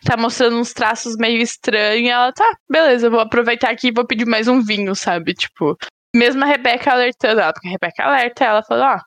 tá 0.04 0.16
mostrando 0.16 0.56
uns 0.56 0.72
traços 0.72 1.16
meio 1.16 1.40
estranhos. 1.40 2.06
E 2.06 2.08
ela, 2.08 2.32
tá, 2.32 2.48
beleza, 2.68 3.10
vou 3.10 3.20
aproveitar 3.20 3.70
aqui 3.70 3.88
e 3.88 3.92
vou 3.92 4.06
pedir 4.06 4.26
mais 4.26 4.48
um 4.48 4.60
vinho, 4.62 4.94
sabe? 4.94 5.34
Tipo, 5.34 5.76
mesmo 6.14 6.42
a 6.44 6.46
Rebeca 6.46 6.92
alertando 6.92 7.40
ela, 7.40 7.52
porque 7.52 7.68
a 7.68 7.72
Rebeca 7.72 8.04
alerta 8.04 8.44
ela, 8.44 8.62
falou, 8.62 8.84
ó. 8.84 8.98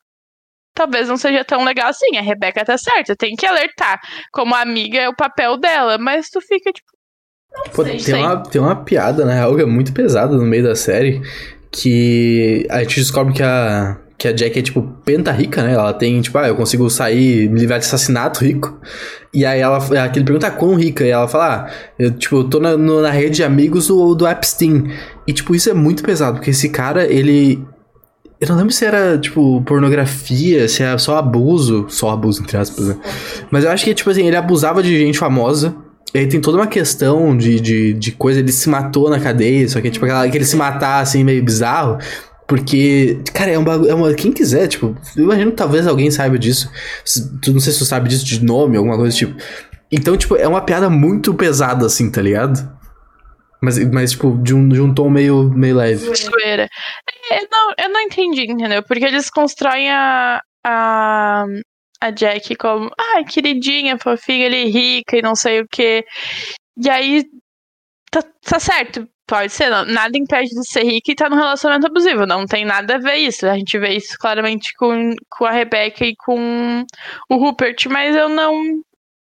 talvez 0.75 1.07
não 1.07 1.17
seja 1.17 1.43
tão 1.43 1.63
legal 1.63 1.89
assim. 1.89 2.17
A 2.17 2.21
Rebeca 2.21 2.63
tá 2.65 2.77
certa, 2.77 3.15
tem 3.15 3.35
que 3.35 3.45
alertar. 3.45 3.99
Como 4.31 4.55
amiga 4.55 4.99
é 4.99 5.09
o 5.09 5.15
papel 5.15 5.57
dela, 5.57 5.97
mas 5.97 6.29
tu 6.29 6.41
fica 6.41 6.71
tipo. 6.71 6.89
Pô, 7.75 7.83
sei, 7.83 7.97
tem, 7.97 8.15
Uma, 8.15 8.43
tem 8.43 8.61
uma 8.61 8.83
piada, 8.83 9.25
real, 9.25 9.55
que 9.55 9.61
é 9.61 9.65
muito 9.65 9.93
pesada 9.93 10.35
no 10.35 10.45
meio 10.45 10.63
da 10.63 10.75
série. 10.75 11.21
Que 11.69 12.67
a 12.69 12.79
gente 12.79 12.99
descobre 12.99 13.33
que 13.33 13.43
a, 13.43 14.00
que 14.21 14.27
a 14.27 14.31
Jack 14.31 14.59
é, 14.59 14.61
tipo, 14.61 14.83
penta 15.03 15.31
rica, 15.31 15.63
né? 15.63 15.73
Ela 15.73 15.91
tem, 15.95 16.21
tipo, 16.21 16.37
ah, 16.37 16.47
eu 16.47 16.55
consigo 16.55 16.87
sair, 16.91 17.49
me 17.49 17.59
livrar 17.59 17.79
de 17.79 17.87
assassinato 17.87 18.45
rico. 18.45 18.79
E 19.33 19.43
aí 19.43 19.59
ela, 19.59 19.79
ele 20.15 20.23
pergunta 20.23 20.45
ah, 20.45 20.51
quão 20.51 20.75
rica, 20.75 21.03
e 21.03 21.09
ela 21.09 21.27
fala, 21.27 21.65
ah, 21.65 21.71
eu, 21.97 22.11
tipo, 22.11 22.35
eu 22.35 22.43
tô 22.43 22.59
na, 22.59 22.77
na 22.77 23.09
rede 23.09 23.37
de 23.37 23.43
amigos 23.43 23.87
do, 23.87 24.13
do 24.13 24.27
Epstein. 24.27 24.91
E, 25.25 25.33
tipo, 25.33 25.55
isso 25.55 25.71
é 25.71 25.73
muito 25.73 26.03
pesado, 26.03 26.35
porque 26.35 26.51
esse 26.51 26.69
cara, 26.69 27.11
ele... 27.11 27.65
Eu 28.39 28.49
não 28.49 28.57
lembro 28.57 28.71
se 28.71 28.85
era, 28.85 29.17
tipo, 29.17 29.59
pornografia, 29.63 30.67
se 30.67 30.83
era 30.83 30.99
só 30.99 31.17
abuso, 31.17 31.87
só 31.89 32.11
abuso, 32.11 32.43
entre 32.43 32.57
aspas, 32.57 32.89
né? 32.89 32.97
Mas 33.49 33.63
eu 33.63 33.71
acho 33.71 33.83
que, 33.83 33.91
tipo 33.91 34.11
assim, 34.11 34.27
ele 34.27 34.35
abusava 34.35 34.83
de 34.83 34.99
gente 34.99 35.17
famosa, 35.17 35.75
e 36.13 36.19
aí 36.19 36.27
tem 36.27 36.39
toda 36.39 36.57
uma 36.57 36.67
questão 36.67 37.35
de, 37.35 37.59
de, 37.59 37.93
de 37.93 38.11
coisa, 38.11 38.39
ele 38.39 38.51
se 38.51 38.69
matou 38.69 39.09
na 39.09 39.19
cadeia, 39.19 39.67
só 39.67 39.81
que, 39.81 39.89
tipo, 39.89 40.05
aquela, 40.05 40.29
que 40.29 40.37
ele 40.37 40.45
se 40.45 40.55
matar, 40.55 40.99
assim, 41.01 41.23
meio 41.23 41.43
bizarro. 41.43 41.97
Porque, 42.51 43.23
cara, 43.33 43.49
é 43.49 43.57
um 43.57 43.63
bagulho. 43.63 43.89
É 43.89 43.95
uma, 43.95 44.13
quem 44.13 44.29
quiser, 44.29 44.67
tipo, 44.67 44.93
eu 45.15 45.23
imagino 45.23 45.51
que 45.51 45.57
talvez 45.57 45.87
alguém 45.87 46.11
saiba 46.11 46.37
disso. 46.37 46.69
Tu 47.41 47.53
não 47.53 47.61
sei 47.61 47.71
se 47.71 47.79
tu 47.79 47.85
sabe 47.85 48.09
disso 48.09 48.25
de 48.25 48.43
nome, 48.43 48.75
alguma 48.75 48.97
coisa 48.97 49.15
tipo. 49.15 49.41
Então, 49.89 50.17
tipo, 50.17 50.35
é 50.35 50.45
uma 50.45 50.59
piada 50.59 50.89
muito 50.89 51.33
pesada, 51.33 51.85
assim, 51.85 52.11
tá 52.11 52.21
ligado? 52.21 52.59
Mas, 53.63 53.79
mas 53.89 54.11
tipo, 54.11 54.37
de 54.43 54.53
um, 54.53 54.67
de 54.67 54.81
um 54.81 54.93
tom 54.93 55.09
meio, 55.09 55.49
meio 55.49 55.77
leve. 55.77 56.05
É, 57.31 57.39
não, 57.49 57.73
eu 57.79 57.87
não 57.87 58.01
entendi, 58.01 58.43
entendeu? 58.43 58.83
Porque 58.83 59.05
eles 59.05 59.29
constroem 59.29 59.89
a, 59.89 60.41
a, 60.65 61.45
a 62.01 62.11
Jack 62.11 62.53
como, 62.55 62.91
ah, 62.99 63.23
queridinha, 63.23 63.97
fofinha, 63.97 64.47
ele 64.47 64.63
é 64.63 64.65
rica 64.65 65.15
e 65.15 65.21
não 65.21 65.35
sei 65.35 65.61
o 65.61 65.67
que. 65.71 66.03
E 66.83 66.89
aí, 66.89 67.23
tá, 68.11 68.21
tá 68.43 68.59
certo, 68.59 69.07
Pode 69.31 69.53
ser, 69.53 69.69
não, 69.69 69.85
nada 69.85 70.17
impede 70.17 70.49
de 70.49 70.67
ser 70.67 70.83
rica 70.83 71.09
e 71.09 71.13
estar 71.13 71.29
tá 71.29 71.29
num 71.29 71.41
relacionamento 71.41 71.87
abusivo. 71.87 72.25
Não 72.25 72.45
tem 72.45 72.65
nada 72.65 72.95
a 72.95 72.97
ver 72.97 73.15
isso. 73.15 73.47
A 73.47 73.57
gente 73.57 73.79
vê 73.79 73.95
isso 73.95 74.17
claramente 74.19 74.73
com, 74.73 75.15
com 75.29 75.45
a 75.45 75.51
Rebecca 75.51 76.05
e 76.05 76.13
com 76.17 76.85
o 77.29 77.35
Rupert, 77.37 77.87
mas 77.89 78.13
eu 78.13 78.27
não. 78.27 78.61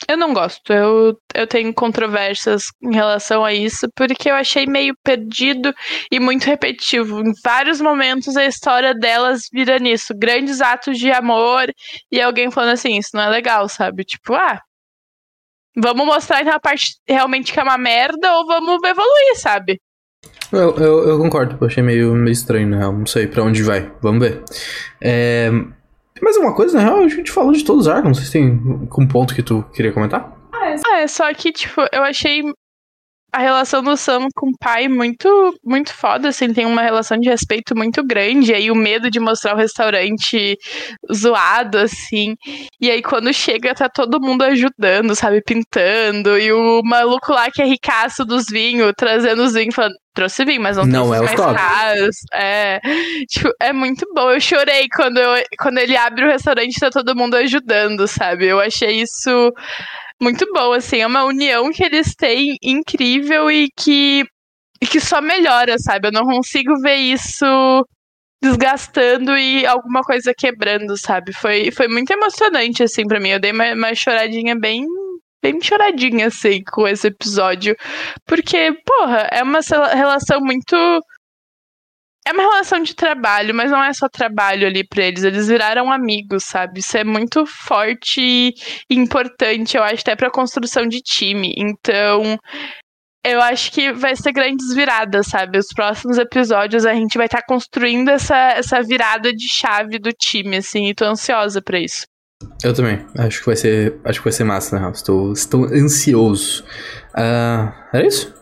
Eu 0.06 0.18
não 0.18 0.34
gosto. 0.34 0.74
Eu, 0.74 1.18
eu 1.34 1.48
tenho 1.48 1.74
controvérsias 1.74 2.64
em 2.82 2.94
relação 2.94 3.46
a 3.46 3.54
isso, 3.54 3.88
porque 3.96 4.30
eu 4.30 4.36
achei 4.36 4.66
meio 4.66 4.94
perdido 5.02 5.74
e 6.12 6.20
muito 6.20 6.44
repetitivo. 6.44 7.22
Em 7.22 7.32
vários 7.42 7.80
momentos 7.80 8.36
a 8.36 8.46
história 8.46 8.94
delas 8.94 9.44
vira 9.54 9.80
nisso. 9.80 10.14
Grandes 10.14 10.60
atos 10.60 11.00
de 11.00 11.12
amor 11.14 11.72
e 12.12 12.22
alguém 12.22 12.52
falando 12.52 12.74
assim, 12.74 12.98
isso 12.98 13.12
não 13.14 13.24
é 13.24 13.30
legal, 13.30 13.70
sabe? 13.70 14.04
Tipo, 14.04 14.34
ah, 14.36 14.60
vamos 15.78 16.06
mostrar 16.06 16.42
então 16.42 16.54
a 16.54 16.60
parte 16.60 16.98
realmente 17.08 17.54
que 17.54 17.60
é 17.62 17.64
uma 17.64 17.78
merda 17.78 18.34
ou 18.34 18.46
vamos 18.46 18.84
evoluir, 18.84 19.40
sabe? 19.40 19.80
Eu, 20.52 20.76
eu, 20.78 21.10
eu 21.10 21.18
concordo, 21.18 21.58
eu 21.60 21.68
achei 21.68 21.82
meio, 21.82 22.14
meio 22.14 22.32
estranho, 22.32 22.76
real. 22.78 22.94
Não 22.94 23.06
sei 23.06 23.28
pra 23.28 23.44
onde 23.44 23.64
vai. 23.64 23.92
Vamos 24.02 24.28
ver. 24.28 24.44
É... 25.02 25.50
Tem 25.50 26.24
mais 26.24 26.36
alguma 26.38 26.56
coisa, 26.56 26.78
na 26.78 26.84
real? 26.84 27.00
A 27.00 27.08
gente 27.08 27.32
falou 27.32 27.52
de 27.52 27.64
todos 27.64 27.88
os 27.88 27.92
arcos. 27.92 28.06
Não 28.06 28.14
sei 28.14 28.26
se 28.26 28.32
tem 28.32 28.46
um 28.46 29.08
ponto 29.08 29.34
que 29.34 29.42
tu 29.42 29.64
queria 29.74 29.92
comentar. 29.92 30.32
Ah, 30.54 31.00
é 31.00 31.08
só 31.08 31.34
que, 31.34 31.52
tipo, 31.52 31.82
eu 31.92 32.04
achei 32.04 32.44
a 33.34 33.40
relação 33.40 33.82
do 33.82 33.98
Sam 33.98 34.28
com 34.36 34.50
o 34.50 34.58
pai 34.60 34.88
muito, 34.88 35.28
muito 35.66 35.92
foda, 35.92 36.30
assim, 36.30 36.54
tem 36.54 36.68
uma 36.68 36.84
relação 36.84 37.18
de 37.18 37.28
respeito 37.28 37.76
muito 37.76 38.06
grande, 38.06 38.54
aí 38.54 38.70
o 38.70 38.76
medo 38.76 39.10
de 39.10 39.20
mostrar 39.20 39.56
o 39.56 39.58
restaurante 39.58 40.56
zoado, 41.12 41.80
assim, 41.80 42.36
e 42.80 42.92
aí 42.92 43.02
quando 43.02 43.34
chega 43.34 43.74
tá 43.74 43.90
todo 43.90 44.22
mundo 44.22 44.44
ajudando, 44.44 45.16
sabe, 45.16 45.42
pintando, 45.42 46.38
e 46.38 46.54
o 46.54 46.84
maluco 46.84 47.34
lá 47.34 47.50
que 47.50 47.64
é 47.64 47.66
ricaço 47.66 48.24
dos 48.24 48.46
vinhos, 48.46 48.94
trazendo 48.96 49.42
os 49.42 49.54
vinhos, 49.54 49.74
falando, 49.74 49.96
trouxe 50.14 50.46
vinho, 50.46 50.62
mas 50.62 50.78
não, 50.78 50.86
não 50.86 51.16
é 51.16 51.20
mais 51.22 51.34
top. 51.34 51.56
caros. 51.56 52.16
É, 52.32 52.80
tipo, 53.28 53.50
é 53.60 53.74
muito 53.74 54.06
bom, 54.14 54.30
eu 54.30 54.40
chorei 54.40 54.88
quando, 54.96 55.18
eu, 55.18 55.44
quando 55.58 55.80
ele 55.80 55.98
abre 55.98 56.26
o 56.26 56.30
restaurante 56.30 56.80
tá 56.80 56.92
todo 56.92 57.16
mundo 57.16 57.34
ajudando, 57.34 58.08
sabe, 58.08 58.46
eu 58.46 58.60
achei 58.60 59.02
isso 59.02 59.52
muito 60.24 60.52
boa, 60.54 60.78
assim. 60.78 60.98
É 61.00 61.08
uma 61.08 61.26
união 61.26 61.72
que 61.72 61.84
eles 61.84 62.16
têm 62.16 62.58
incrível 62.64 63.52
e 63.52 63.68
que, 63.78 64.24
e 64.82 64.88
que 64.88 65.00
só 65.00 65.22
melhora, 65.22 65.78
sabe? 65.78 66.08
Eu 66.08 66.12
não 66.12 66.24
consigo 66.24 66.80
ver 66.82 66.96
isso 66.96 67.46
desgastando 68.42 69.38
e 69.38 69.66
alguma 69.66 70.02
coisa 70.02 70.34
quebrando, 70.38 70.98
sabe? 70.98 71.34
Foi, 71.34 71.72
foi 71.72 71.88
muito 71.88 72.12
emocionante, 72.12 72.84
assim, 72.84 73.06
para 73.06 73.20
mim. 73.20 73.30
Eu 73.30 73.40
dei 73.40 73.52
uma, 73.52 73.74
uma 73.74 73.96
choradinha 73.96 74.56
bem 74.58 74.86
bem 75.42 75.62
choradinha, 75.62 76.28
assim, 76.28 76.64
com 76.72 76.88
esse 76.88 77.08
episódio. 77.08 77.76
Porque, 78.26 78.72
porra, 78.86 79.28
é 79.30 79.44
uma 79.44 79.60
relação 79.94 80.40
muito 80.40 80.76
é 82.26 82.32
uma 82.32 82.44
relação 82.44 82.82
de 82.82 82.96
trabalho, 82.96 83.54
mas 83.54 83.70
não 83.70 83.84
é 83.84 83.92
só 83.94 84.08
trabalho 84.08 84.66
ali 84.66 84.86
pra 84.88 85.04
eles. 85.04 85.24
Eles 85.24 85.48
viraram 85.48 85.92
amigos, 85.92 86.46
sabe? 86.46 86.80
Isso 86.80 86.98
é 86.98 87.04
muito 87.04 87.46
forte 87.46 88.22
e 88.22 88.54
importante, 88.90 89.76
eu 89.76 89.84
acho, 89.84 90.02
até 90.02 90.16
pra 90.16 90.32
construção 90.32 90.88
de 90.88 91.02
time. 91.02 91.54
Então, 91.58 92.38
eu 93.26 93.42
acho 93.42 93.72
que 93.72 93.92
vai 93.92 94.16
ser 94.16 94.32
grandes 94.32 94.74
viradas, 94.74 95.28
sabe? 95.28 95.58
Os 95.58 95.68
próximos 95.68 96.18
episódios 96.18 96.86
a 96.86 96.94
gente 96.94 97.18
vai 97.18 97.26
estar 97.26 97.42
tá 97.42 97.46
construindo 97.48 98.10
essa, 98.10 98.36
essa 98.52 98.82
virada 98.82 99.34
de 99.34 99.48
chave 99.50 100.00
do 100.00 100.12
time, 100.12 100.58
assim, 100.58 100.88
e 100.88 100.96
tô 100.96 101.06
ansiosa 101.06 101.62
pra 101.62 101.80
isso. 101.80 102.06
Eu 102.64 102.74
também. 102.74 103.06
Acho 103.18 103.40
que 103.40 103.46
vai 103.46 103.56
ser, 103.56 104.00
acho 104.04 104.20
que 104.20 104.26
vai 104.26 104.34
ser 104.34 104.44
massa, 104.44 104.80
né? 104.80 104.92
Estou, 104.92 105.34
estou 105.34 105.66
ansioso. 105.66 106.64
Uh, 107.16 107.72
é 107.94 108.06
isso? 108.06 108.34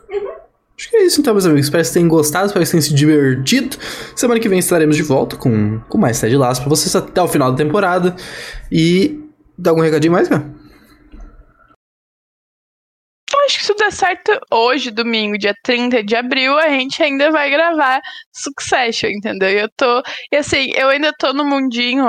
Acho 0.81 0.89
que 0.89 0.95
é 0.95 1.03
isso 1.03 1.21
então, 1.21 1.35
meus 1.35 1.45
amigos. 1.45 1.67
Espero 1.67 1.83
que 1.83 1.85
vocês 1.85 1.93
tenham 1.93 2.09
gostado, 2.09 2.47
espero 2.47 2.65
que 2.65 2.71
vocês 2.71 2.87
tenham 2.87 2.97
se 2.97 3.05
divertido. 3.05 3.77
Semana 4.15 4.39
que 4.39 4.49
vem 4.49 4.57
estaremos 4.57 4.95
de 4.95 5.03
volta 5.03 5.37
com, 5.37 5.79
com 5.81 5.97
mais 5.99 6.19
Ted 6.19 6.35
Laço 6.35 6.59
pra 6.59 6.69
vocês 6.69 6.95
até 6.95 7.21
o 7.21 7.27
final 7.27 7.51
da 7.51 7.63
temporada. 7.63 8.15
E 8.71 9.23
dá 9.55 9.69
algum 9.69 9.83
recadinho 9.83 10.11
mais, 10.11 10.27
cara? 10.27 10.43
Acho 13.45 13.59
que 13.59 13.65
se 13.65 13.75
der 13.75 13.91
certo 13.91 14.31
hoje, 14.51 14.89
domingo, 14.89 15.37
dia 15.37 15.53
30 15.63 16.03
de 16.03 16.15
abril, 16.15 16.57
a 16.57 16.69
gente 16.69 17.03
ainda 17.03 17.29
vai 17.29 17.51
gravar 17.51 18.01
Succession, 18.33 19.09
entendeu? 19.09 19.49
Eu 19.49 19.69
tô. 19.77 20.01
E 20.31 20.37
assim, 20.37 20.71
eu 20.75 20.89
ainda 20.89 21.13
tô 21.15 21.31
no 21.31 21.45
mundinho. 21.45 22.07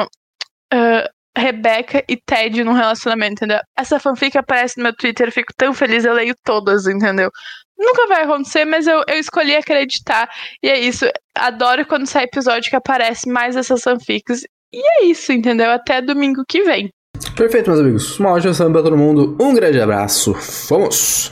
Uh, 0.73 1.07
Rebecca 1.37 2.05
e 2.09 2.17
Ted 2.17 2.63
num 2.63 2.73
relacionamento, 2.73 3.45
entendeu? 3.45 3.59
Essa 3.77 3.99
fanfic 3.99 4.37
aparece 4.37 4.77
no 4.77 4.85
meu 4.85 4.95
Twitter, 4.95 5.29
eu 5.29 5.33
fico 5.33 5.53
tão 5.57 5.73
feliz, 5.73 6.05
eu 6.05 6.13
leio 6.13 6.35
todas, 6.45 6.87
entendeu? 6.87 7.31
Nunca 7.79 8.07
vai 8.07 8.23
acontecer, 8.25 8.65
mas 8.65 8.87
eu, 8.87 9.03
eu 9.09 9.19
escolhi 9.19 9.55
acreditar. 9.57 10.29
E 10.63 10.69
é 10.69 10.79
isso. 10.79 11.07
Adoro 11.37 11.87
quando 11.87 12.07
sai 12.07 12.25
episódio 12.25 12.71
que 12.71 12.77
aparece 12.77 13.29
mais 13.29 13.57
essas 13.57 13.83
fanfics. 13.83 14.43
E 14.73 14.81
é 14.81 15.05
isso, 15.05 15.33
entendeu? 15.33 15.71
Até 15.71 16.01
domingo 16.01 16.43
que 16.49 16.63
vem. 16.63 16.91
Perfeito, 17.37 17.71
meus 17.71 17.81
amigos. 17.81 18.19
Uma 18.19 18.33
ótima 18.33 18.55
semana 18.55 18.75
pra 18.75 18.83
todo 18.83 18.97
mundo. 18.97 19.37
Um 19.41 19.55
grande 19.55 19.81
abraço. 19.81 20.35
Vamos! 20.69 21.31